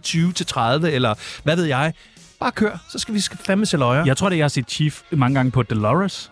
[0.83, 1.93] 20-30 eller hvad ved jeg.
[2.39, 4.05] Bare kør, så skal vi fandme se løjer.
[4.05, 6.31] Jeg tror, det jeg har set Chief mange gange på Dolores.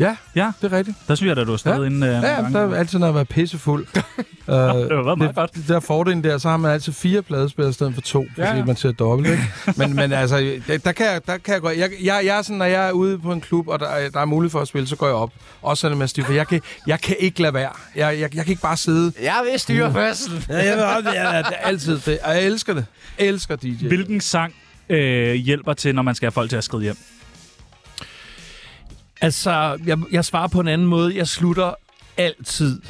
[0.00, 0.96] Ja, Ja, det er rigtigt.
[1.08, 1.86] der synes jeg, at du har stået Ja.
[1.86, 1.96] inde.
[2.06, 2.18] Uh, Ja,
[2.52, 3.86] der er altid, når jeg var pissefuld.
[3.96, 5.68] uh, det var meget det, godt.
[5.68, 8.62] der fordelen der, så har man altid fire pladespillere i stedet for to, Ja, fordi
[8.66, 9.42] man ser dobbelt, ikke?
[9.76, 11.78] Men, men altså, der, der, kan jeg, der kan jeg godt...
[11.78, 14.10] Jeg, jeg, jeg er sådan, når jeg er ude på en klub, og der, er-
[14.10, 15.30] der er mulighed for at spille, så går jeg op.
[15.62, 17.70] Også sådan med stiv, for jeg kan, jeg kan ikke lade være.
[17.96, 19.12] Jeg, jeg, jeg kan ikke bare sidde...
[19.22, 20.44] Jeg vil styre fødsel.
[20.48, 22.18] Ja, jeg, ved, det er, det er altid det.
[22.24, 22.86] Og jeg elsker det.
[23.18, 23.86] Jeg elsker DJ.
[23.86, 24.54] Hvilken sang
[24.88, 26.96] øh, hjælper til, når man skal have folk til at skride hjem?
[29.20, 31.16] Altså, jeg, jeg svarer på en anden måde.
[31.16, 31.74] Jeg slutter
[32.16, 32.80] altid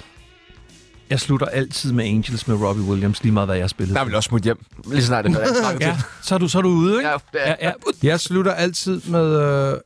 [1.11, 3.97] Jeg slutter altid med Angels med Robbie Williams, lige meget hvad jeg har spillet.
[3.97, 4.65] Der vil også smutte hjem.
[4.91, 7.09] Lige snart det er Ja, så er du, så er du ude, ikke?
[7.09, 7.73] Ja, det er- ja, ja.
[8.03, 9.79] Jeg slutter altid med, øh,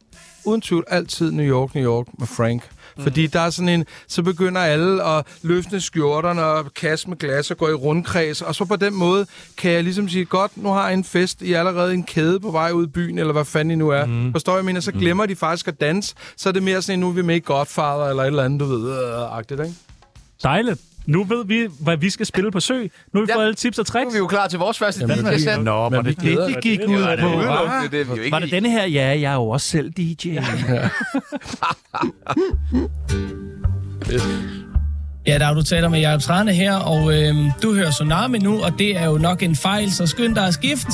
[0.44, 2.62] uden tvivl, altid New York, New York med Frank.
[2.98, 7.50] Fordi der er sådan en, så begynder alle at løfte skjorterne og kaste med glas
[7.50, 8.42] og gå i rundkreds.
[8.42, 9.26] Og så på den måde
[9.56, 12.40] kan jeg ligesom sige, godt, nu har jeg en fest, I er allerede en kæde
[12.40, 14.04] på vej ud i byen, eller hvad fanden I nu er.
[14.04, 14.32] Mm.
[14.32, 14.80] Forstår jeg, mener?
[14.80, 16.14] Så glemmer de faktisk at danse.
[16.36, 18.60] Så er det mere sådan nu er vi med i Godfather, eller et eller andet,
[18.60, 19.74] du ved, øh, agtigt, ikke?
[20.42, 20.80] Dejligt.
[21.06, 22.74] Nu ved vi, hvad vi skal spille på sø.
[22.74, 23.36] Nu har vi Ja.
[23.36, 24.08] fået alle tips og Nu tricks.
[24.08, 25.62] er vi jo klar til vores første Jamen, DJ sæt.
[25.62, 27.26] Nå, var Men det det, det gik det ud var det på?
[27.26, 28.86] Udelukkende, det ikke Var det denne her?
[28.86, 30.38] Ja, jeg er jo også selv DJ.
[35.26, 38.62] Ja, der er du taler med Jacob Trane her, og øh, du hører Tsunami nu,
[38.62, 40.92] og det er jo nok en fejl, så skynd dig at skifte.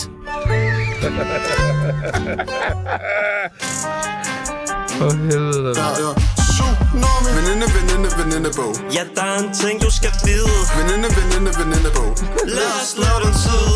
[4.88, 5.74] For helvede.
[5.74, 5.80] da.
[5.80, 6.39] Tsunami.
[6.84, 8.72] Veninde, veninde, veninde bog.
[8.96, 10.50] Ja, der er en ting, du skal vide.
[10.78, 12.10] Veninde, veninde, veninde bog.
[12.56, 13.68] Lad os slå den tid.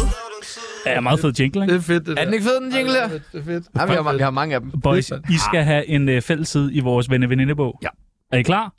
[0.87, 1.75] Ja, meget fed jingle, Det ikke?
[1.75, 2.21] er fedt, det der.
[2.23, 3.09] Er den ikke fed, den jingle der?
[3.09, 3.65] Det er fedt.
[3.77, 4.71] Ja, vi har, vi har mange af dem.
[4.83, 7.79] Boys, I skal have en øh, fælles side i vores venne-venindebog.
[7.83, 7.89] Ja.
[8.33, 8.73] Er I klar?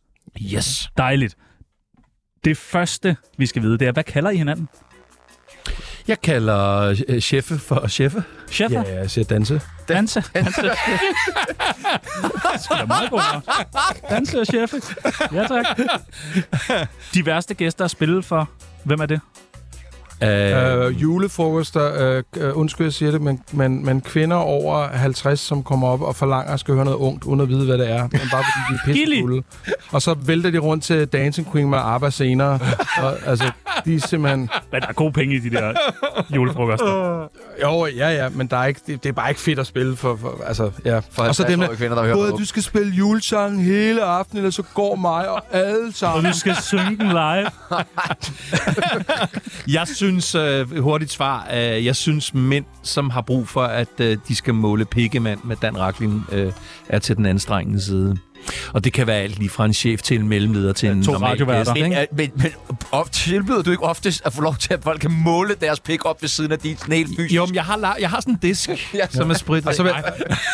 [0.55, 0.89] Yes.
[0.97, 1.35] Dejligt.
[2.45, 4.67] Det første, vi skal vide, det er, hvad kalder I hinanden?
[6.07, 8.23] Jeg kalder øh, chefe for chefe.
[8.51, 8.83] Chefer?
[8.87, 9.61] Ja, jeg siger danse.
[9.87, 10.23] Danse.
[10.35, 10.61] Danse.
[10.61, 10.71] det
[12.71, 13.23] er meget godt.
[14.09, 14.81] Danse og chefe.
[15.33, 15.65] Ja, tak.
[17.13, 18.49] De værste gæster at spille for.
[18.83, 19.21] Hvem er det?
[20.21, 25.39] Uh, Øh, julefrokoster, øh, øh, undskyld, jeg siger det, men, men, men kvinder over 50,
[25.39, 27.89] som kommer op og forlanger at skal høre noget ungt, uden at vide, hvad det
[27.91, 28.01] er.
[28.01, 29.43] Men bare fordi de er pissefulde.
[29.91, 32.59] Og så vælter de rundt til Dancing Queen med ABBA senere.
[32.97, 33.51] og, altså,
[33.85, 34.49] de er simpelthen...
[34.71, 35.73] Men der er gode penge i de der
[36.35, 37.27] julefrokoster.
[37.61, 39.95] Jo, ja, ja, men der er ikke, det, det er bare ikke fedt at spille
[39.95, 40.15] for...
[40.21, 40.99] for altså, ja.
[41.11, 44.37] For og så dem der, kvinder, der hører både du skal spille julesangen hele aftenen,
[44.37, 46.31] eller så går mig og alle Og sammen.
[46.31, 47.49] du skal synge den live.
[49.77, 50.04] jeg synes,
[50.35, 54.53] øh, hurtigt svar, øh, jeg synes mænd, som har brug for, at øh, de skal
[54.53, 56.51] måle pikkemand med Dan Raklin, øh,
[56.89, 58.17] er til den anstrengende side.
[58.73, 61.11] Og det kan være alt lige fra en chef til en mellemleder til en to
[61.11, 61.73] normal gæst.
[61.73, 61.95] Men, ikke?
[61.95, 62.51] er- men, men
[62.91, 66.05] op, tilbyder du ikke oftest at få lov til, at folk kan måle deres pik
[66.05, 67.35] op ved siden af din sådan helt fysisk?
[67.35, 69.07] Jo, men jeg har, jeg har sådan en disk, Ja.
[69.09, 69.67] som er sprit.
[69.67, 70.11] Og så vil- Nej,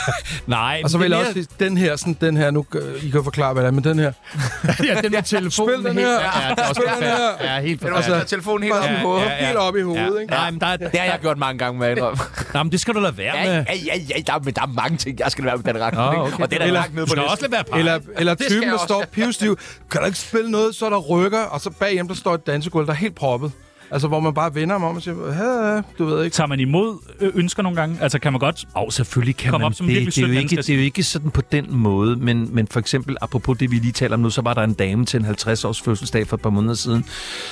[0.47, 3.03] Nej Og så men vil jeg også sige, den her, sådan, den her, nu, øh,
[3.03, 4.11] I kan forklare, hvad det er, men den her.
[4.87, 5.51] Ja, den med telefonen.
[5.75, 6.19] Spil den helt- her.
[6.19, 7.53] Ja, ja, det er også den her.
[7.55, 9.25] Ja, helt Det var Altså, telefonen helt op i hovedet.
[9.25, 9.45] ja, ja.
[9.45, 10.33] helt op i hovedet, ikke?
[10.33, 12.19] Nej, men der, er- Det har jeg gjort mange gange med indrømme.
[12.53, 13.53] Nej, men det skal du lade være Ja, med.
[13.69, 15.93] ja, ja, ja der, men der er mange ting, jeg skal være med den ret.
[15.93, 16.19] Nå, okay.
[16.21, 17.31] Og det er der Eller- langt nede Du på skal listen.
[17.31, 17.79] også lade være.
[17.81, 19.57] Eller, eller skal typen, der står pivstiv.
[19.91, 22.47] Kan du ikke spille noget, så er der rykker, og så baghjem, der står et
[22.47, 23.51] dansegulv, der er helt proppet.
[23.91, 26.33] Altså, hvor man bare vender om og siger, "Hæ, du ved ikke.
[26.35, 27.97] Tager man imod ønsker nogle gange?
[28.01, 28.65] Altså, kan man godt...
[28.73, 29.95] Og selvfølgelig kan Kom man op som det.
[29.95, 32.67] virkelig Det er, jo ikke, det er jo ikke sådan på den måde, men, men
[32.67, 35.19] for eksempel, apropos det, vi lige taler om nu, så var der en dame til
[35.19, 37.05] en 50-års fødselsdag for et par måneder siden,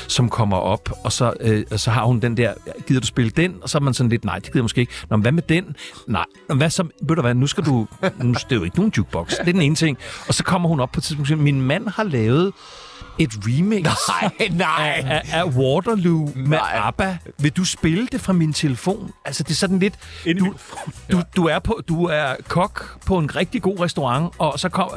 [0.07, 2.53] som kommer op, og så, øh, og så har hun den der,
[2.87, 3.55] gider du spille den?
[3.61, 4.93] Og så er man sådan lidt, nej, det gider jeg måske ikke.
[5.09, 5.75] Nå, men hvad med den?
[6.07, 6.25] Nej,
[6.55, 6.83] hvad så?
[7.01, 7.87] Ved du hvad, nu skal du...
[8.23, 9.29] Nu, det er jo ikke nogen jukebox.
[9.29, 9.97] Det er den ene ting.
[10.27, 12.51] Og så kommer hun op på et tidspunkt og siger, min mand har lavet
[13.19, 15.03] et remix Nej, nej.
[15.05, 16.71] af, af Waterloo med Nej.
[16.73, 17.17] ABBA.
[17.39, 19.11] Vil du spille det fra min telefon?
[19.25, 19.93] Altså, det er sådan lidt...
[20.39, 20.53] Du,
[21.11, 24.89] du, du, er på, du er kok på en rigtig god restaurant, og så kom,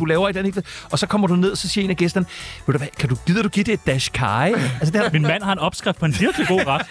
[0.00, 2.26] du laver et andet, og så kommer du ned, og så siger en af gæsterne,
[2.66, 4.52] ved du hvad, kan du, gider du give det et dash kai?
[4.52, 6.86] Altså, det, Min mand har en opskrift på en virkelig god ret.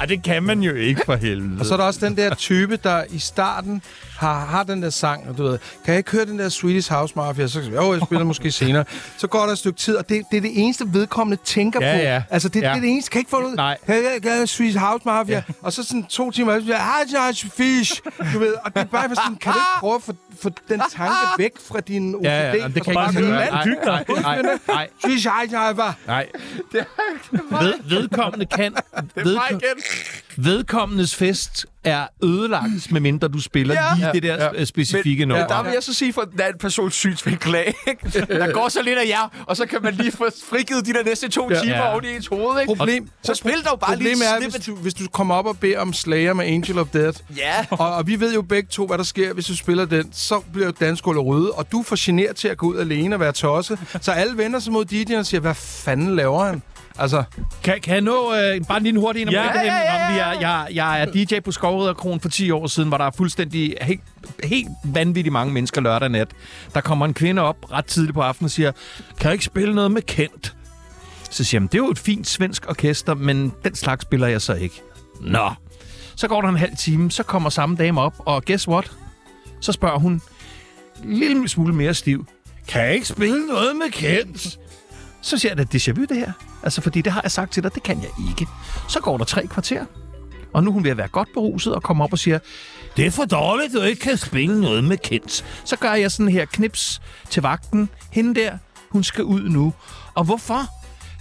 [0.00, 1.60] Ej, det kan man jo ikke for helvede.
[1.60, 3.82] Og så er der også den der type, der i starten
[4.18, 6.92] har, har den der sang, og du ved, kan jeg ikke høre den der Swedish
[6.92, 7.48] House Mafia?
[7.48, 8.84] Så jo, jeg spiller måske senere.
[9.16, 11.98] Så går der stykke tid, og det, det er det eneste vedkommende tænker Ja, på.
[12.02, 12.22] ja.
[12.30, 12.68] Altså, det, Ja.
[12.68, 13.10] det er det eneste.
[13.10, 13.56] Kan jeg ikke få noget?
[13.56, 13.78] Nej.
[13.88, 15.34] Jeg, kan jeg Swedish House Mafia?
[15.34, 15.42] Ja.
[15.62, 16.68] Og så sådan to timer efter,
[17.12, 18.02] ja, fish.
[18.34, 20.12] Du ved, og det er bare sådan, kan du ikke prøve at få,
[20.42, 22.24] få den tanke væk fra din OCD?
[22.24, 23.50] Ja, ja, jamen, det kan jeg så ikke bare gøre.
[23.50, 25.92] Nej, "Mand, nej, nej, nej, Swedish House Mafia.
[26.06, 26.26] nej.
[27.62, 28.74] Ved, vedkommende kan...
[29.14, 29.60] Vedkom,
[30.36, 33.94] vedkommendes fest er ødelagt, medmindre du spiller Ja.
[33.96, 34.64] lige det der Ja.
[34.64, 35.46] specifikke Men nummer.
[35.46, 37.74] der vil jeg så sige, for der er en persons synsvinkel af?
[38.28, 41.04] Der går så lidt af jer, og så kan man lige få frigivet de der
[41.04, 41.60] næste to Ja.
[41.62, 41.92] timer Ja.
[41.92, 42.74] oven i ens hoved, ikke?
[42.76, 45.58] Problem, Så spil dog bare lige Problemet er, hvis du, hvis du kommer op og
[45.58, 47.66] beder om Slayer med Angel of Death, Ja.
[47.70, 50.40] og, og vi ved jo begge to, hvad der sker, hvis du spiller den, så
[50.52, 53.32] bliver dansgulvet røde, og du er for generet til at gå ud alene og være
[53.32, 53.78] tosset.
[54.00, 56.62] Så alle vender sig mod DJ'en og siger, hvad fanden laver han?
[56.98, 57.22] Altså,
[57.64, 60.14] Kan, kan jeg nå øh, bare en lille hurtig en om Ja, ja, ja, ja,
[60.14, 60.28] ja.
[60.28, 63.74] Jeg, jeg, jeg er DJ på Skovriderkron for 10 år siden, hvor der er fuldstændig
[63.82, 64.00] helt,
[64.44, 66.28] helt vanvittigt mange mennesker lørdag nat.
[66.74, 68.72] Der kommer en kvinde op ret tidligt på aftenen og siger,
[69.20, 70.54] kan jeg ikke spille noget med Kent?
[71.30, 74.40] Så siger jeg, det er jo et fint svensk orkester, men den slags spiller jeg
[74.42, 74.82] så ikke.
[75.20, 75.50] Nå.
[76.16, 78.92] Så går der en halv time, så kommer samme dame op, og guess what?
[79.60, 80.22] Så spørger hun,
[81.04, 82.26] en lille smule mere stiv,
[82.68, 84.58] kan jeg ikke spille noget med Kent?
[85.26, 86.32] Så siger jeg, at det er déjà vu, det her.
[86.62, 88.46] Altså, fordi det har jeg sagt til dig, det kan jeg ikke.
[88.88, 89.84] Så går der tre kvarter,
[90.52, 92.38] og nu er hun ved at være godt beruset og kommer op og siger,
[92.96, 95.44] det er for dårligt, du ikke kan spille noget med Kent.
[95.64, 97.00] Så gør jeg sådan her knips
[97.30, 97.88] til vagten.
[98.12, 98.58] Hende der,
[98.90, 99.72] hun skal ud nu.
[100.14, 100.62] Og hvorfor?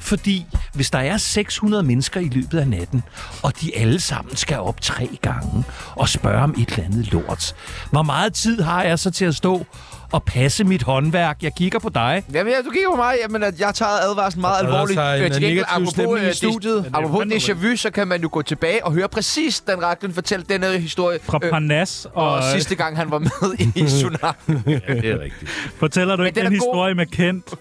[0.02, 3.04] Fordi hvis der er 600 mennesker i løbet af natten,
[3.44, 5.64] og de alle sammen skal op tre gange
[5.96, 7.56] og spørge om et eller andet lort,
[7.92, 9.66] hvor meget tid har jeg så til at stå
[10.12, 11.38] og passe mit håndværk?
[11.44, 12.24] Jeg kigger på dig.
[12.34, 13.16] Jamen, ja, du kigger på mig.
[13.24, 14.98] Jamen, at jeg tager advarslen meget alvorligt.
[14.98, 16.92] sig en Øh, til gengæld, apropos, i øh, studiet.
[16.94, 20.46] Apropos déjà vu, så kan man jo gå tilbage og høre præcis Dan Racklin fortælle
[20.50, 21.20] denne historie.
[21.24, 22.34] Fra Parnas og...
[22.34, 24.74] og sidste gang, han var med i Tsunami.
[24.88, 25.52] Det er rigtigt.
[25.80, 26.68] Fortæller du ikke den den er god.
[26.68, 27.50] historie med Kent?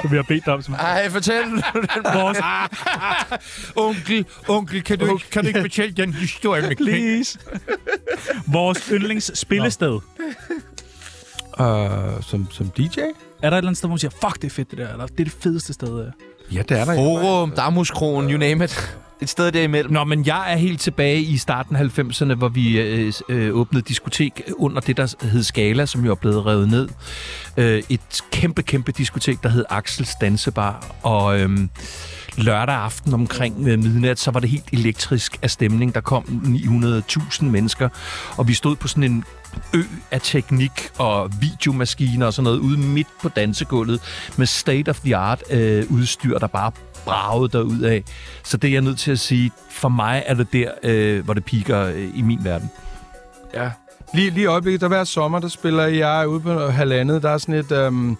[0.00, 0.62] Som vi har bedt dig om.
[0.62, 0.90] simpelthen.
[0.96, 1.62] Ej, fortæl den.
[2.14, 2.38] Vores,
[3.76, 7.38] Onkel, onkel, kan du, ikke, kan du ikke fortælle den historie med please.
[8.46, 9.98] Vores yndlingsspillested.
[11.60, 13.00] Uh, som, som DJ?
[13.42, 14.92] Er der et eller andet sted, hvor man siger, fuck, det er fedt det der,
[14.92, 16.06] eller det er det fedeste sted?
[16.06, 16.12] øh?
[16.54, 16.94] Ja, det er der.
[16.94, 18.96] Forum, Damuskronen, you name it.
[19.22, 19.92] Et sted derimellem.
[19.92, 23.84] Nå, men jeg er helt tilbage i starten af 90'erne, hvor vi øh, øh, åbnede
[23.88, 26.88] diskotek under det, der hed Skala, som jo er blevet revet ned.
[27.56, 30.86] Øh, et kæmpe, kæmpe diskotek, der hed Axels Dansebar.
[31.02, 31.58] Og øh,
[32.42, 35.94] lørdag aften omkring øh, midnat, så var det helt elektrisk af stemning.
[35.94, 37.88] Der kom 900.000 mennesker,
[38.36, 39.24] og vi stod på sådan en
[39.74, 44.00] ø af teknik og videomaskiner og sådan noget ude midt på dansegulvet
[44.36, 46.72] med state-of-the-art øh, udstyr, der bare
[47.04, 48.04] bragede derud af.
[48.44, 51.34] Så det er jeg nødt til at sige, for mig er det der, øh, hvor
[51.34, 52.70] det piker øh, i min verden.
[53.54, 53.70] Ja.
[54.14, 57.22] Lige, lige i øjeblikket, der hver sommer, der spiller jeg ude på halvandet.
[57.22, 58.16] Der er sådan et øhm,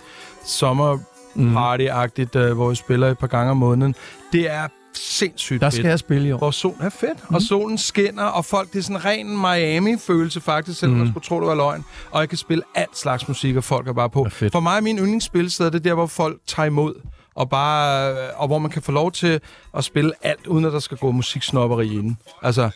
[1.37, 3.95] sommerparty-agtigt, øh, hvor jeg spiller et par gange om måneden.
[4.33, 5.75] Det er sindssygt Der fedt.
[5.75, 6.39] skal jeg spille i år.
[6.39, 7.35] Hvor solen er fedt, mm.
[7.35, 10.99] og solen skinner, og folk, det er sådan en ren Miami-følelse faktisk, selvom mm.
[11.05, 11.85] man skulle tro, det var løgn.
[12.11, 14.23] Og jeg kan spille alt slags musik, og folk er bare på.
[14.25, 14.53] er fedt.
[14.53, 16.95] For mig er min yndlingsspilsted, det er der, hvor folk tager imod.
[17.35, 19.41] Og, bare, øh, og hvor man kan få lov til
[19.75, 22.19] at spille alt, uden at der skal gå musiksnopperi inden.
[22.43, 22.71] Altså,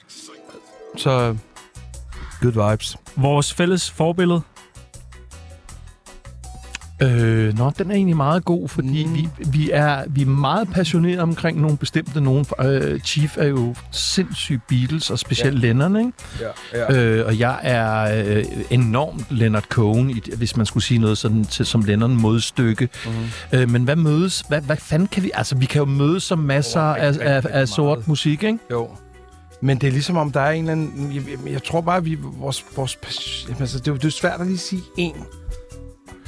[0.97, 1.37] så
[2.43, 2.97] good vibes.
[3.17, 4.41] Vores fælles forbillede.
[7.03, 9.15] Øh, nå, den er egentlig meget god, fordi mm.
[9.15, 12.47] vi, vi, er, vi er meget passionerede omkring nogle bestemte nogen.
[12.61, 15.69] Øh, Chief er jo sindssygt Beatles, og specielt ja.
[15.69, 16.13] Lennon, ikke?
[16.41, 17.01] Ja, ja.
[17.01, 21.67] Øh, og jeg er øh, enormt Leonard Cohen, hvis man skulle sige noget sådan til,
[21.67, 22.89] som Lennon modstykke.
[23.53, 23.59] Mm.
[23.59, 24.45] Øh, men hvad mødes?
[24.49, 25.31] Hvad, hvad fanden kan vi...
[25.35, 28.59] Altså, vi kan jo mødes som masser Oh, af, af, af sort musik, ikke?
[28.71, 28.89] Jo.
[29.61, 31.13] Men det er ligesom om, der er en eller anden...
[31.15, 32.19] Jeg, jeg, jeg tror bare, vi...
[32.21, 32.99] Vores, vores,
[33.61, 35.44] altså, det, er, jo- det er svært at lige sige én.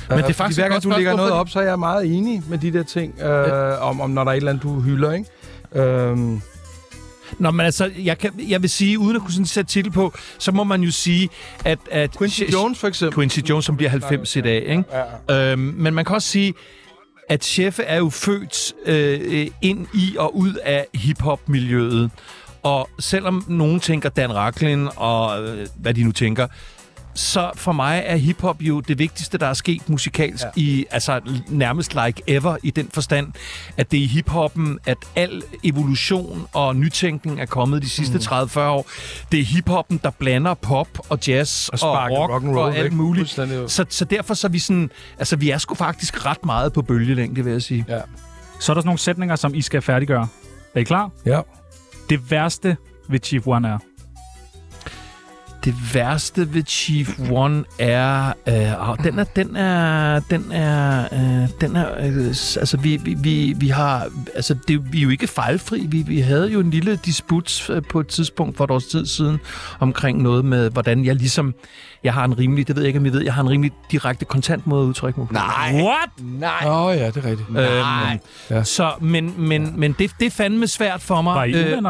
[0.09, 1.79] Men det er Øh, faktisk fordi hver gang du lægger noget op, så er jeg
[1.79, 4.63] meget enig med de der ting, øh, om, om når der er et eller andet,
[4.63, 5.31] du hylder, ikke?
[5.75, 6.41] Øhm,
[7.39, 10.15] Nå, men altså, jeg, kan, jeg vil sige, uden at kunne sådan sætte titel på,
[10.39, 11.29] så må man jo sige,
[11.65, 11.79] at...
[11.91, 13.15] at Quincy Jones for eksempel.
[13.15, 14.85] Quincy Jones, som bliver 90 i dag, ikke?
[15.29, 16.55] Ja, Øhm, men man kan også sige,
[17.29, 22.11] at Cheffe er jo født øh, ind i og ud af hiphop-miljøet.
[22.63, 26.47] Og selvom nogen tænker Dan Racklin og øh, hvad de nu tænker,
[27.17, 30.51] så for mig er hiphop jo det vigtigste, der er sket musikalsk ja.
[30.57, 33.33] i, altså nærmest like ever i den forstand,
[33.77, 38.37] at det er i hiphoppen, at al evolution og nytænkning er kommet de sidste mm.
[38.37, 38.87] 30-40 år.
[39.33, 42.79] Det er hiphoppen, der blander pop og jazz Og og, sparker rock, rock'n'roll og væk.
[42.79, 43.35] alt muligt.
[43.35, 43.71] Fuldstændig.
[43.71, 46.83] Så, så derfor så er vi sådan, altså vi er sgu faktisk ret meget på
[46.83, 47.85] bølgelængde, vil jeg sige.
[47.89, 48.01] ja.
[48.61, 50.29] Så er der sådan nogle sætninger, som I skal færdiggøre.
[50.75, 51.11] Er I klar?
[51.27, 51.41] ja.
[52.11, 52.77] Det værste
[53.09, 53.79] ved Chief One er...
[55.67, 61.49] Det værste ved Chief One er, øh, åh, den er, den er, den er, øh,
[61.61, 65.27] den er, øh, altså vi, vi, vi, vi har, altså det, vi er jo ikke
[65.27, 65.87] fejlfri.
[65.89, 69.07] Vi, vi havde jo en lille disput øh, på et tidspunkt for et års tid
[69.07, 69.41] siden
[69.81, 71.55] omkring noget med, hvordan jeg ligesom,
[72.05, 73.73] jeg har en rimelig, det ved jeg ikke, om I ved, jeg har en rimelig
[73.91, 75.35] direkte kontant måde at udtrykke mig på.
[75.35, 75.73] Nej.
[75.75, 76.11] What?
[76.41, 76.63] Nej.
[76.67, 77.53] Åh oh, ja, det er rigtigt.
[77.53, 78.19] Nej.
[78.51, 78.65] Ja.
[78.65, 81.35] Så, men, men, men det, det er fandme svært for mig.
[81.35, 81.83] Var I Øh?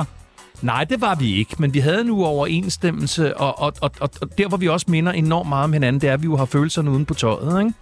[0.62, 4.48] Nej, det var vi ikke, men vi havde nu overensstemmelse, og, og, og, og, der,
[4.48, 6.90] hvor vi også minder enormt meget om hinanden, det er, at vi jo har følelserne
[6.90, 7.72] uden på tøjet, ikke?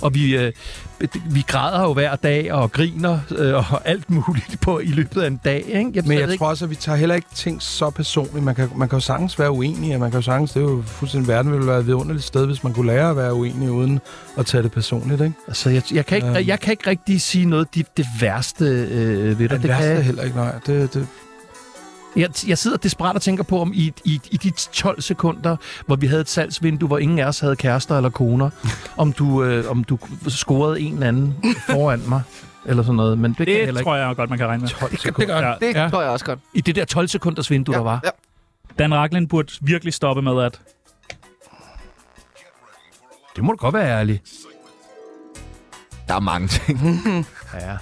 [0.00, 0.52] Og vi, øh,
[1.30, 5.26] vi græder jo hver dag og griner øh, og alt muligt på i løbet af
[5.26, 5.90] en dag, ikke?
[5.94, 8.44] Men ved jeg ikke- tror også, at vi tager heller ikke ting så personligt.
[8.44, 10.64] Man kan, man kan jo sagtens være uenig, og man kan jo sagtens, det er
[10.64, 13.70] jo fuldstændig verden ville være et vidunderligt sted, hvis man kunne lære at være uenig,
[13.70, 14.00] uden
[14.38, 15.34] at tage det personligt, ikke?
[15.48, 16.46] Altså, jeg, jeg, kan ikke, Øhm.
[16.48, 19.50] jeg kan ikke rigtig sige noget det, det værste øh, ved dig.
[19.50, 20.52] Det, det kan værste jeg, heller ikke, nej.
[20.66, 21.06] Det, det,
[22.16, 25.56] Jeg, jeg sidder desperat og tænker på, om i, i, i de 12 sekunder,
[25.86, 28.50] hvor vi havde et salgsvindue, hvor ingen af os havde kærester eller koner,
[28.96, 29.98] om du, øh, om du
[30.28, 31.34] scorede en eller anden
[31.66, 32.22] foran mig,
[32.66, 33.18] eller sådan noget.
[33.18, 34.70] Men det, kan jeg Det heller tror jeg godt, man kan regne med.
[34.92, 34.96] ikke.
[35.08, 35.54] Det, det gør, Ja.
[35.60, 35.88] Det Ja.
[35.90, 36.38] tror jeg også godt.
[36.54, 38.00] I det der 12 sekunders vindue, der var.
[38.04, 38.10] Ja.
[38.78, 40.60] Dan Racklin burde virkelig stoppe med at...
[43.36, 44.20] Det må du godt være ærlig.
[46.08, 46.78] Der er mange ting.
[47.54, 47.76] Ja.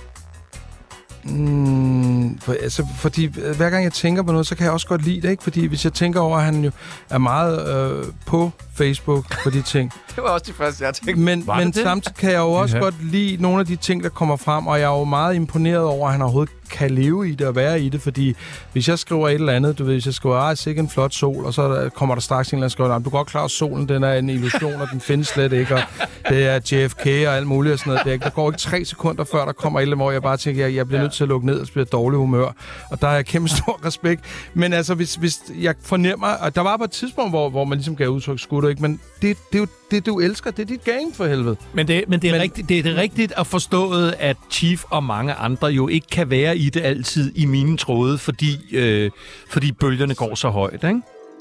[1.28, 4.86] Mm, for, altså, fordi øh, hver gang jeg tænker på noget, så kan jeg også
[4.86, 5.42] godt lide det, ikke?
[5.42, 6.70] Fordi hvis jeg tænker over, at han jo
[7.10, 9.92] er meget øh, på Facebook for de ting.
[10.16, 11.20] Det var også det første, jeg tænkte.
[11.22, 12.82] Men, men det samtidig kan jeg jo også ja.
[12.82, 15.84] godt lide nogle af de ting, der kommer frem, og jeg er jo meget imponeret
[15.84, 18.36] over, at han overhovedet kan leve i det og være i det, fordi
[18.72, 21.12] hvis jeg skriver et eller andet, du ved, hvis jeg skriver, ah, sikke en flot
[21.12, 23.28] sol, og så er kommer der straks en eller anden skriver, "Nå, du er godt
[23.28, 25.80] klar, at solen den er en illusion, og den findes slet ikke, og
[26.28, 28.04] det er JFK og alt muligt og sådan noget.
[28.04, 30.22] Det er, der går ikke tre sekunder, før der kommer et eller andet, hvor jeg
[30.22, 32.52] bare tænker, jeg, jeg bliver nødt til at lukke ned, og så bliver dårlig humør.
[32.90, 34.20] Og der er jeg kæmpe stor respekt.
[34.54, 37.78] Men altså, hvis, hvis jeg fornemmer, og der var på et tidspunkt, hvor, hvor man
[37.78, 38.82] ligesom gav udtryk skutter, ikke?
[38.82, 41.56] men det, det er jo det, du elsker, det er dit game for helvede.
[41.72, 44.84] Men det, men det er, Men- rigtigt, det er det rigtigt at forstået, at Chief
[44.90, 49.10] og mange andre jo ikke kan være i det altid i mine tråde, fordi, øh,
[49.50, 51.00] fordi bølgerne går så højt, ikke?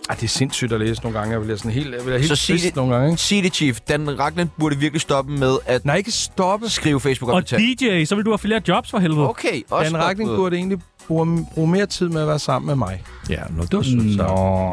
[0.09, 1.33] Ej, det er sindssygt at læse nogle gange.
[1.33, 3.09] Jeg bliver sådan helt, jeg bliver helt Så sig det- nogle gange.
[3.11, 3.21] Ikke?
[3.21, 3.79] Sig det, Chief.
[3.79, 6.69] Dan Ragnar burde virkelig stoppe med at Nej, ikke stoppe.
[6.69, 9.29] skrive facebook Og DJ, så vil du have flere jobs for helvede.
[9.29, 10.37] Okay, også retning gået.
[10.37, 10.77] burde egentlig
[11.07, 13.03] bruge, bruge mere tid med at være sammen med mig.
[13.29, 14.17] Ja, nå, det var sødt.
[14.17, 14.25] Nå,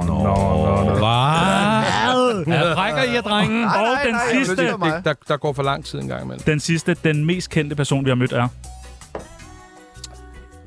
[0.06, 0.94] nå, nå, nå.
[0.94, 2.54] Hvad?
[2.54, 3.64] Ja, brækker I jer, drengen?
[3.64, 5.00] Og nej, den nej, sidste, det er.
[5.04, 6.42] Der, der går for lang tid en gang imellem.
[6.42, 8.48] den sidste, den mest kendte person, vi har mødt er.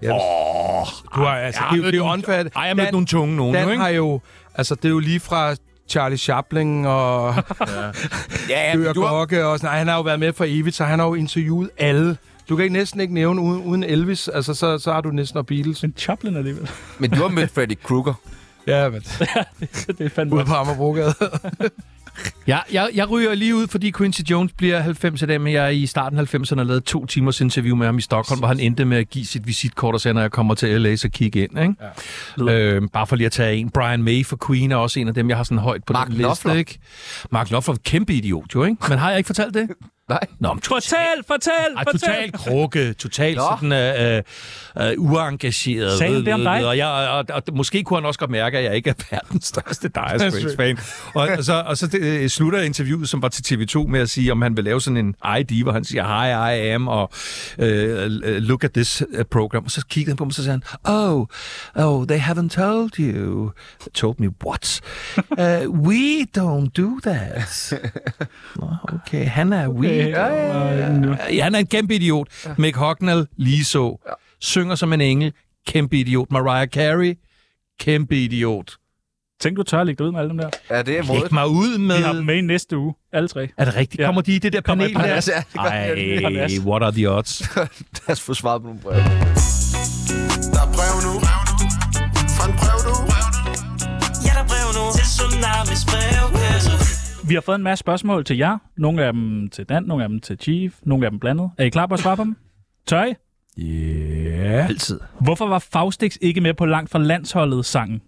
[0.02, 2.14] Ja, oh, du har, altså, jeg har det, er jo- mødt det er jo nogle-
[2.14, 2.36] unfair.
[2.38, 3.82] Ej, jeg har mødt nogle tunge nogen, nu, Dan ikke?
[3.84, 4.22] har jo...
[4.56, 5.56] Altså, det er jo lige fra
[5.90, 7.34] Charlie Chaplin og
[8.50, 9.70] Ja, Dør men du har, Gokke og sådan.
[9.72, 12.18] Ej, han har jo været med for evigt, så han har jo interviewet alle.
[12.50, 14.28] Du kan ikke næsten ikke nævne uden, uden Elvis.
[14.28, 15.82] Altså, så, så har du næsten og Beatles.
[15.84, 16.70] Men Chaplin alligevel.
[17.00, 18.14] men du har mødt Freddy Krueger.
[18.68, 19.02] Ja, men
[19.98, 21.14] det er fandme ude på Amagerbrogade.
[22.48, 25.76] Jeg, jeg, jeg ryger lige ud, fordi Quincy Jones bliver 90 af dem, men jeg
[25.76, 28.86] i starten af 90'erne lavede to timers interview med ham i Stockholm, hvor han endte
[28.86, 31.60] med at give sit visitkort og sagde, når jeg kommer til LA, så kig ind.
[31.60, 31.74] Ikke?
[32.38, 32.54] Ja.
[32.54, 33.70] Øh, bare for lige at tage en.
[33.70, 36.08] Brian May for Queen er også en af dem, jeg har sådan højt på Mark
[36.08, 36.54] den Knopfler.
[36.54, 36.60] liste.
[36.60, 36.80] Ikke?
[37.32, 38.78] Mark Knopfler, kæmpe idiot jo, ikke?
[38.90, 39.70] Men har jeg ikke fortalt det?
[40.10, 40.20] Nej.
[40.40, 40.98] Nå, men Fortæl,
[41.28, 42.00] fortæl, Ej, fortæl!
[42.00, 43.44] total krukke, total Nå.
[43.62, 44.24] sådan
[44.76, 45.98] uh, uh, uengageret.
[45.98, 46.66] Sagde han det om dig?
[46.66, 48.94] Og, jeg, og, og, og, måske kunne han også godt mærke, at jeg ikke er
[49.12, 50.78] verdens største Dire Straits-fan.
[51.14, 54.32] og, og så, og så det, slutter interviewet, som var til TV2, med at sige,
[54.32, 57.12] om han vil lave sådan en ID, hvor han siger, hi, I am, og
[57.58, 57.66] uh,
[58.22, 59.64] look at this uh, program.
[59.66, 61.26] Og så kiggede han på mig, og så sagde han, oh,
[61.76, 63.52] oh, they haven't told you.
[63.94, 64.82] Told me what?
[65.32, 67.74] Uh, we don't do that.
[68.60, 69.97] Nå, okay, han er we.
[69.98, 71.34] Ja, ja, ja.
[71.36, 72.28] Ja, han er en kæmpe idiot.
[72.46, 72.50] Ja.
[72.58, 73.98] Mick Hucknall, lige så.
[74.08, 74.12] Ja.
[74.42, 75.34] Synger som en engel.
[75.68, 76.32] Kæmpe idiot.
[76.32, 77.18] Mariah Carey,
[77.80, 78.72] kæmpe idiot.
[79.42, 80.50] Tænk, du tør at lægge dig ud med alle dem der.
[80.70, 81.32] Ja, det er Læg modigt.
[81.32, 81.98] mig ud med...
[81.98, 82.94] Vi har dem med i næste uge.
[83.14, 83.50] Alle tre.
[83.58, 84.00] Er det rigtigt?
[84.02, 84.06] Ja.
[84.06, 85.08] Kommer de i det der panel der?
[85.08, 85.34] Ja, det.
[86.26, 87.56] Ej, what are the odds?
[87.56, 89.02] Lad os få svaret på nogle brev.
[97.28, 98.58] Vi har fået en masse spørgsmål til jer.
[98.78, 101.50] Nogle af dem til Dan, nogle af dem til Chief, nogle af dem blandet.
[101.58, 102.36] Er I klar på at svare på dem?
[102.86, 103.14] Tør I?
[103.62, 104.66] Ja.
[104.70, 105.00] Altid.
[105.20, 108.02] Hvorfor var Faustix ikke med på langt fra landsholdet sangen?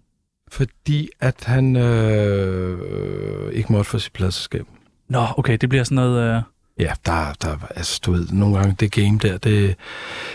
[0.52, 4.66] Fordi at han øh, ikke måtte få sit pladserskab.
[5.08, 6.36] Nå, okay, det bliver sådan noget...
[6.36, 6.42] Øh...
[6.80, 9.76] Ja, der, der, altså, du ved, nogle gange det game der, det,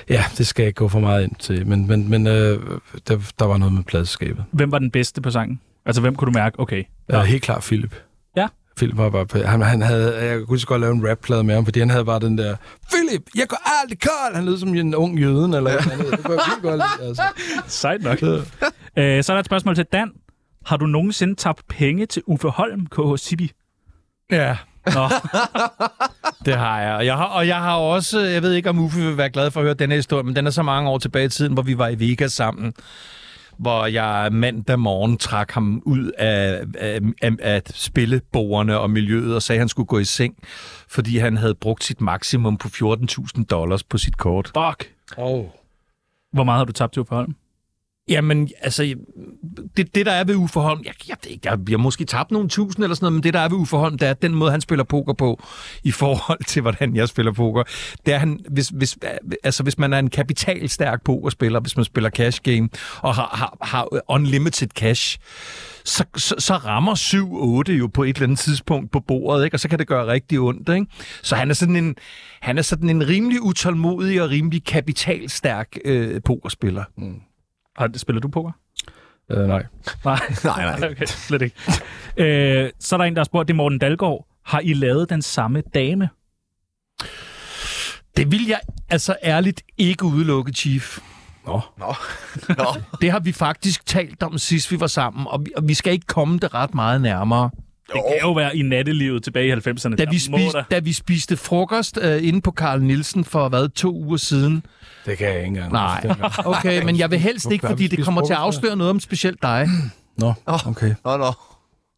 [0.08, 2.60] ja, det skal jeg ikke gå for meget ind til, men, men, men øh,
[3.08, 4.44] der, der var noget med pladserskabet.
[4.50, 5.60] Hvem var den bedste på sangen?
[5.86, 6.60] Altså, hvem kunne du mærke?
[6.60, 6.84] Okay.
[7.08, 7.22] Ja.
[7.22, 7.94] helt klart Philip.
[8.36, 8.48] Ja.
[8.76, 11.64] Philip var bare, han, han havde, jeg kunne så godt lave en rapplade med ham,
[11.64, 12.56] fordi han havde bare den der,
[12.92, 14.34] Philip, jeg går aldrig kold!
[14.34, 15.96] Han lød som en ung jøden, eller ja.
[15.96, 16.10] noget.
[16.12, 17.22] Det kunne jeg godt lide, altså.
[17.80, 18.22] Sejt nok.
[18.22, 20.10] øh, så er der et spørgsmål til Dan.
[20.66, 23.52] Har du nogensinde tabt penge til Uffe Holm, KH Sibi?
[24.30, 24.56] Ja,
[24.86, 25.08] Nå,
[26.46, 26.94] det har jeg.
[26.94, 29.50] Og jeg har, og jeg har også, jeg ved ikke, om Uffe vil være glad
[29.50, 31.52] for at høre den her historie, men den er så mange år tilbage i tiden,
[31.52, 32.72] hvor vi var i Vegas sammen,
[33.58, 39.42] hvor jeg mandag morgen trak ham ud af, af, af, af spillebordene og miljøet og
[39.42, 40.34] sagde, at han skulle gå i seng,
[40.88, 44.46] fordi han havde brugt sit maksimum på 14.000 dollars på sit kort.
[44.46, 44.90] fuck.
[45.16, 45.44] Oh.
[46.32, 47.34] Hvor meget har du tabt til Uffe Holm?
[48.08, 48.94] Jamen, altså,
[49.76, 52.84] det, det der er ved Uffe Holm, jeg, jeg, jeg, jeg måske tabt nogle tusind
[52.84, 54.60] eller sådan noget, men det der er ved Uffe Holm, det er den måde, han
[54.60, 55.42] spiller poker på,
[55.82, 57.62] i forhold til, hvordan jeg spiller poker,
[58.06, 58.98] det er han, hvis, hvis,
[59.44, 63.56] altså, hvis man er en kapitalstærk pokerspiller, hvis man spiller cash game, og har, har,
[63.62, 65.18] har unlimited cash,
[65.84, 69.54] så, så, så rammer 7-8 jo på et eller andet tidspunkt på bordet, ikke?
[69.54, 70.68] og så kan det gøre rigtig ondt.
[70.68, 70.86] Ikke?
[71.22, 71.96] Så han er sådan en,
[72.40, 76.84] han er sådan en rimelig utålmodig og rimelig kapitalstærk øh, pokerspiller.
[76.96, 77.20] Mm.
[77.76, 78.50] Har, spiller du poker?
[79.30, 79.66] Øh, nej.
[80.04, 80.88] Nej, Nej, nej.
[80.90, 81.56] okay, slet ikke.
[82.16, 84.26] øh, så er der en, der har spurgt, det er Morten Dalgaard.
[84.44, 86.08] Har I lavet den samme dame?
[88.16, 88.60] Det vil jeg
[88.90, 90.98] altså ærligt ikke udelukke, Chief.
[91.46, 91.60] Nå.
[91.78, 91.94] Nå.
[92.58, 92.64] Nå.
[93.00, 95.92] Det har vi faktisk talt om sidst vi var sammen, og vi, og vi skal
[95.92, 97.50] ikke komme det ret meget nærmere.
[97.92, 99.94] Det kan jo være i nattelivet tilbage i 90'erne.
[99.94, 103.94] Da vi, spiste, da vi spiste frokost øh, inde på Carl Nielsen for, hvad, to
[103.94, 104.66] uger siden.
[105.06, 105.72] Det kan jeg ikke engang.
[105.72, 106.06] Nej,
[106.44, 109.42] okay, men jeg vil helst ikke, fordi det kommer til at afsløre noget om specielt
[109.42, 109.68] dig.
[110.18, 110.94] Nå, okay.
[111.04, 111.32] Nå, nå.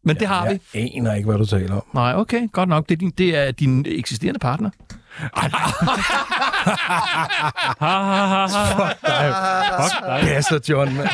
[0.03, 0.59] Men det har vi.
[0.73, 1.83] Jeg aner ikke, hvad du taler om.
[1.93, 2.89] Nej, okay, godt nok.
[2.89, 4.69] Det er din, det er din eksisterende partner.
[6.67, 8.45] ha, ha.
[8.47, 9.01] Fuck
[10.05, 10.21] dig.
[10.29, 10.93] Gasser, John.
[10.95, 11.07] mand.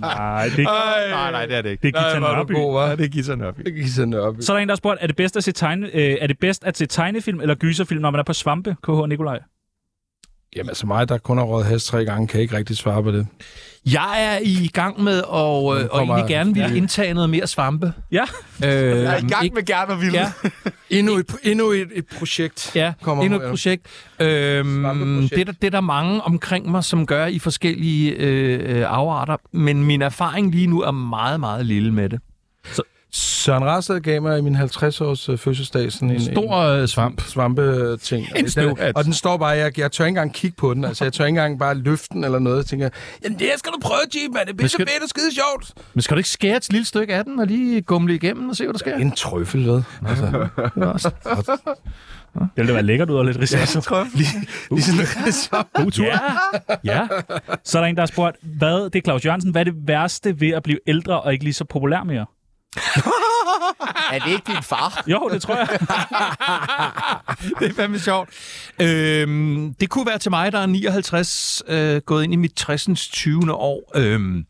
[0.00, 1.82] Nej, det, Nej, nej, det er det ikke.
[1.82, 2.52] det er Gita er Nørby.
[2.52, 2.96] god?
[2.96, 3.62] Det er Gita Nørby.
[3.62, 4.34] Det gik sådan op.
[4.40, 6.26] Så er der en, der har spurgt, er det bedst at se, tegne, øh, er
[6.26, 9.38] det bedst at se tegnefilm eller gyserfilm, når man er på svampe, KH Nikolaj?
[10.56, 13.10] Jamen, altså mig, der kun har råd has tre gange, kan ikke rigtig svare på
[13.10, 13.26] det.
[13.86, 17.92] Jeg er i gang med at øh, og egentlig gerne vil indtage noget mere svampe.
[18.12, 18.24] Ja,
[18.64, 20.18] Øh, Jeg er i gang med gerne og ville.
[20.18, 20.32] Ja,
[20.98, 22.72] Endnu et, endnu et, et projekt.
[22.74, 23.86] ja Kommer endnu et projekt.
[24.20, 28.78] Øhm, det, er der, det er der mange omkring mig, som gør i forskellige øh,
[28.78, 32.20] øh, afarter, men min erfaring lige nu er meget, meget lille med det.
[33.14, 37.18] Søren Rasted gav mig i min 50-års øh, fødselsdag sådan en, Stor øh, svamp.
[37.18, 38.26] en svampe-ting.
[38.36, 40.84] En den, og den står bare, jeg, jeg tør ikke engang kigge på den.
[40.84, 42.56] Altså, jeg tør ikke engang bare løfte den eller noget.
[42.56, 42.88] Jeg tænker,
[43.24, 44.46] jamen det her skal du prøve, Jeep, man.
[44.46, 45.72] Det er pisse skal- fedt og skide sjovt.
[45.94, 48.56] Men skal du ikke skære et lille stykke af den og lige gumle igennem og
[48.56, 48.96] se, hvad der sker?
[48.96, 49.82] En trøffel, ved.
[50.08, 50.26] Altså,
[52.34, 53.94] Det er det ville da være lækkert ud og lidt risotto.
[54.14, 56.04] lige sådan, God tur.
[56.04, 56.18] Ja,
[56.84, 57.08] ja.
[57.64, 59.74] Så er der en, der har spurgt, hvad, det er Claus Jørgensen, hvad er det
[59.86, 62.26] værste ved at blive ældre og ikke lige så populær mere?
[64.12, 65.02] Er det ikke din far?
[65.06, 65.68] Jo, det tror jeg.
[67.60, 68.28] det er fandme sjovt.
[68.80, 73.08] Øhm, det kunne være til mig, der er 59, øh, gået ind i mit 60.
[73.08, 73.52] 20.
[73.54, 73.90] år.
[73.94, 74.46] Øhm,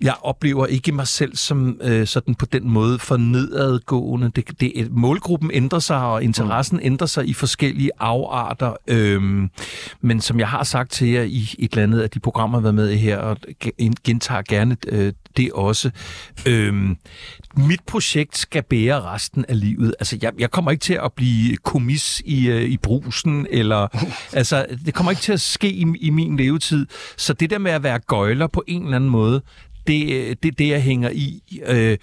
[0.00, 4.30] jeg oplever ikke mig selv som øh, sådan på den måde for nedadgående.
[4.36, 6.86] Det, det, målgruppen ændrer sig, og interessen mm.
[6.86, 8.76] ændrer sig i forskellige afarter.
[8.86, 9.50] Øhm,
[10.00, 12.60] men som jeg har sagt til jer i et eller andet af de programmer, jeg
[12.60, 15.90] har været med i her, og gen- gentager gerne øh, det også.
[16.46, 16.96] Øhm,
[17.56, 19.94] mit projekt skal bære resten af livet.
[19.98, 23.88] Altså, jeg, jeg kommer ikke til at blive komis i, øh, i brusen, eller...
[24.32, 26.86] altså, det kommer ikke til at ske i, i min levetid.
[27.16, 29.42] Så det der med at være gøjler på en eller anden måde,
[29.86, 31.42] det er det, det, jeg hænger i.
[31.66, 31.98] Øh,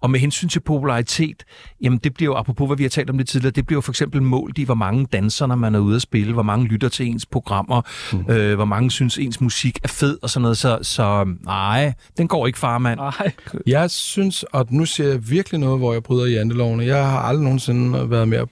[0.00, 1.44] og med hensyn til popularitet,
[1.82, 3.80] jamen det bliver jo, apropos hvad vi har talt om det tidligere, det bliver jo
[3.80, 6.66] for eksempel målt i, hvor mange danser, når man er ude at spille, hvor mange
[6.66, 7.82] lytter til ens programmer,
[8.12, 8.32] mm.
[8.32, 10.58] øh, hvor mange synes, ens musik er fed og sådan noget.
[10.58, 13.00] Så, så nej, den går ikke, farmand.
[13.00, 13.32] Nej.
[13.66, 16.84] Jeg synes, og nu ser jeg virkelig noget, hvor jeg bryder jantelovene.
[16.84, 18.46] Jeg har aldrig nogensinde været mere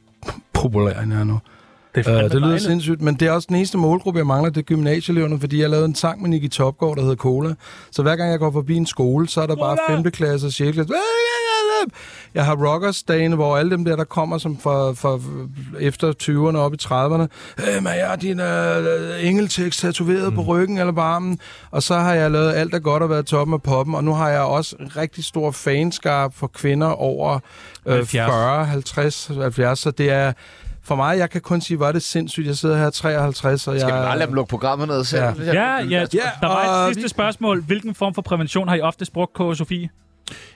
[0.52, 1.38] populær, end jeg er nu.
[1.94, 2.62] Det, er det lyder dejligt.
[2.62, 5.70] sindssygt, men det er også den eneste målgruppe, jeg mangler, det er gymnasieeleverne, fordi jeg
[5.70, 7.54] lavede en sang med Nicky Topgaard, der hedder Cola.
[7.90, 10.10] Så hver gang jeg går forbi en skole, så er der bare 5.
[10.10, 10.74] klasse og 6.
[10.74, 10.94] klasse.
[12.34, 15.20] Jeg har rockers-dagene, hvor alle dem der, der kommer som for, for
[15.80, 17.26] efter 20'erne op i 30'erne,
[17.68, 20.34] øh, men jeg har din øh, engeltekst tatoveret mm.
[20.34, 21.38] på ryggen eller på armen,
[21.70, 24.14] og så har jeg lavet alt, der godt at være toppen af poppen, og nu
[24.14, 27.38] har jeg også en rigtig stor fanskab for kvinder over
[27.86, 28.12] øh, 70.
[28.12, 30.32] 40, 50, 70, så det er
[30.84, 32.46] for mig, jeg kan kun sige, hvor er det sindssygt.
[32.46, 33.80] Jeg sidder her 53, og jeg...
[33.80, 35.22] Skal vi bare lade dem lukke programmet ned selv?
[35.22, 35.32] Ja.
[35.52, 37.62] Ja, ja, Ja, der var et sidste vi- spørgsmål.
[37.62, 39.38] Hvilken form for prævention har I oftest brugt, K.
[39.56, 39.88] Sofie?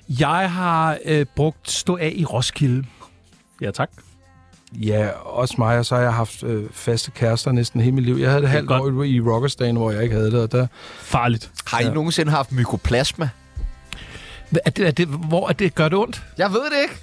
[0.08, 2.84] Jeg har øh, brugt stå af i Roskilde.
[3.60, 3.90] Ja, tak.
[4.72, 8.16] Ja, også mig, og så har jeg haft øh, faste kærester næsten hele mit liv.
[8.16, 8.94] Jeg havde det halvt godt.
[8.96, 10.66] år i Rockersdagen, hvor jeg ikke havde det, og der...
[11.00, 11.50] Farligt.
[11.66, 13.28] Har I nogensinde haft mykoplasma?
[14.66, 16.22] Er det, er det, hvor er det, gør det ondt?
[16.38, 16.94] Jeg ved det ikke.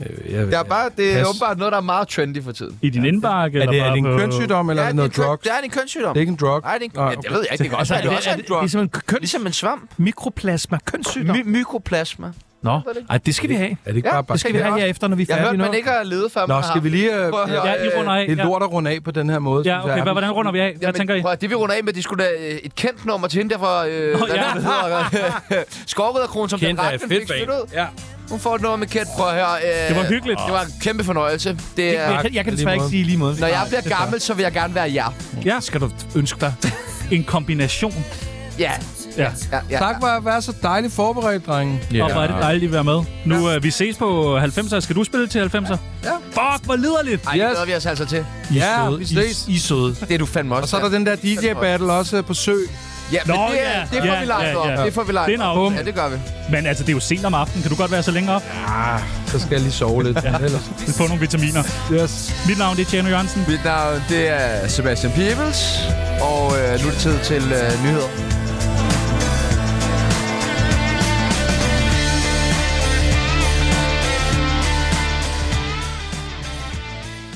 [0.00, 1.26] Øh, jeg, Jeg er bare, det er Pas.
[1.28, 2.78] åbenbart noget, der er meget trendy for tiden.
[2.82, 3.58] I din indbakke?
[3.60, 5.28] er det, eller er det en på- kønssygdom, eller er det noget er, en køn-
[5.28, 5.42] drugs?
[5.42, 6.14] det er en kønssygdom.
[6.14, 6.60] Det er ikke en drug?
[6.62, 6.96] Nej, det er ikke.
[6.96, 7.62] Nej, Ja, det ved jeg ikke.
[7.62, 8.58] Det kan også være, det, også er en det, drug.
[8.60, 9.90] det er simpelthen køns, Ligesom en svamp.
[9.96, 11.36] mikroplasma, kønssygdom.
[11.36, 12.32] My- mykoplasma.
[12.62, 12.80] Nå,
[13.10, 13.70] ej, det skal vi have.
[13.70, 15.36] Er det ikke Ja, bare Det skal vi have her efter, når vi er Jeg
[15.36, 15.64] færdige hørt, nu.
[15.64, 16.46] man ikke har levet før.
[16.46, 17.24] Nå, skal vi lige...
[17.24, 18.26] Øh, Prøv Ja, I runder af.
[18.28, 18.48] det er Ja.
[18.48, 19.56] lort at runde af på den her måde.
[19.56, 19.92] Ja, synes jeg.
[19.92, 20.02] okay.
[20.02, 20.70] Hvad, hvordan runder vi af?
[20.72, 21.22] Hvad Jamen, tænker I?
[21.22, 23.54] Prøv, det vi runder af med, de skulle da øh, et kendt nummer til hende
[23.54, 25.62] der fra øh, Nå, ja.
[25.86, 27.26] Skovriderkronen, som Kendt den er ret, fik band.
[27.26, 27.62] støttet.
[27.74, 27.86] Ja.
[28.30, 29.08] Hun får et nummer med Kent.
[29.16, 29.56] Prøv at høre.
[29.82, 30.40] Øh, Det var hyggeligt.
[30.46, 31.58] Det var en kæmpe fornøjelse.
[31.76, 32.90] Det er, Jeg, kan- jeg kan lige desværre ikke måde.
[32.90, 33.40] sige i lige måde.
[33.40, 35.12] når jeg bliver gammel, så vil jeg gerne være jer.
[35.44, 36.54] Ja, Skal du ønske dig?
[37.10, 37.94] en kombination.
[38.58, 38.72] Ja.
[39.16, 39.22] Ja.
[39.52, 39.78] ja, ja.
[39.78, 41.80] Tak for at være så dejligt forberedt, drenge.
[41.94, 42.04] Yeah.
[42.06, 43.02] Og hvor er det dejligt at være med.
[43.26, 44.80] Nu, øh, vi ses på 90'er.
[44.80, 45.76] Skal du spille til 90'er?
[46.04, 46.10] Ja.
[46.30, 47.24] Fuck, hvor liderligt.
[47.26, 47.50] Ej, det Yes.
[47.50, 48.24] glæder vi os altså til.
[48.54, 48.98] Ja, søde.
[48.98, 49.46] vi ses.
[49.48, 49.94] I, I er søde.
[50.00, 50.62] Det er du fandme også.
[50.62, 52.54] Og så er der den der DJ-battle også på sø.
[53.12, 53.80] Ja, men Nå, det, er- ja.
[53.80, 54.68] det får Ja, vi lagt ja, op.
[54.68, 54.84] ja.
[54.84, 55.56] Det får vi lagt Det er en op.
[55.58, 55.76] aftale.
[55.80, 56.16] Ja, det gør vi.
[56.50, 57.62] Men altså, det er jo sent om aftenen.
[57.62, 58.42] Kan du godt være så længe op?
[58.68, 60.18] Ah, så skal jeg lige sove lidt.
[60.44, 60.70] Ellers.
[60.96, 61.62] Få nogle vitaminer.
[61.92, 62.34] Yes.
[62.48, 63.44] Mit navn det er Tjerno Jørgensen.
[63.48, 65.78] Mit navn, det er Sebastian Peebles.
[66.20, 68.08] Og øh, nu er det tid til øh, nyheder.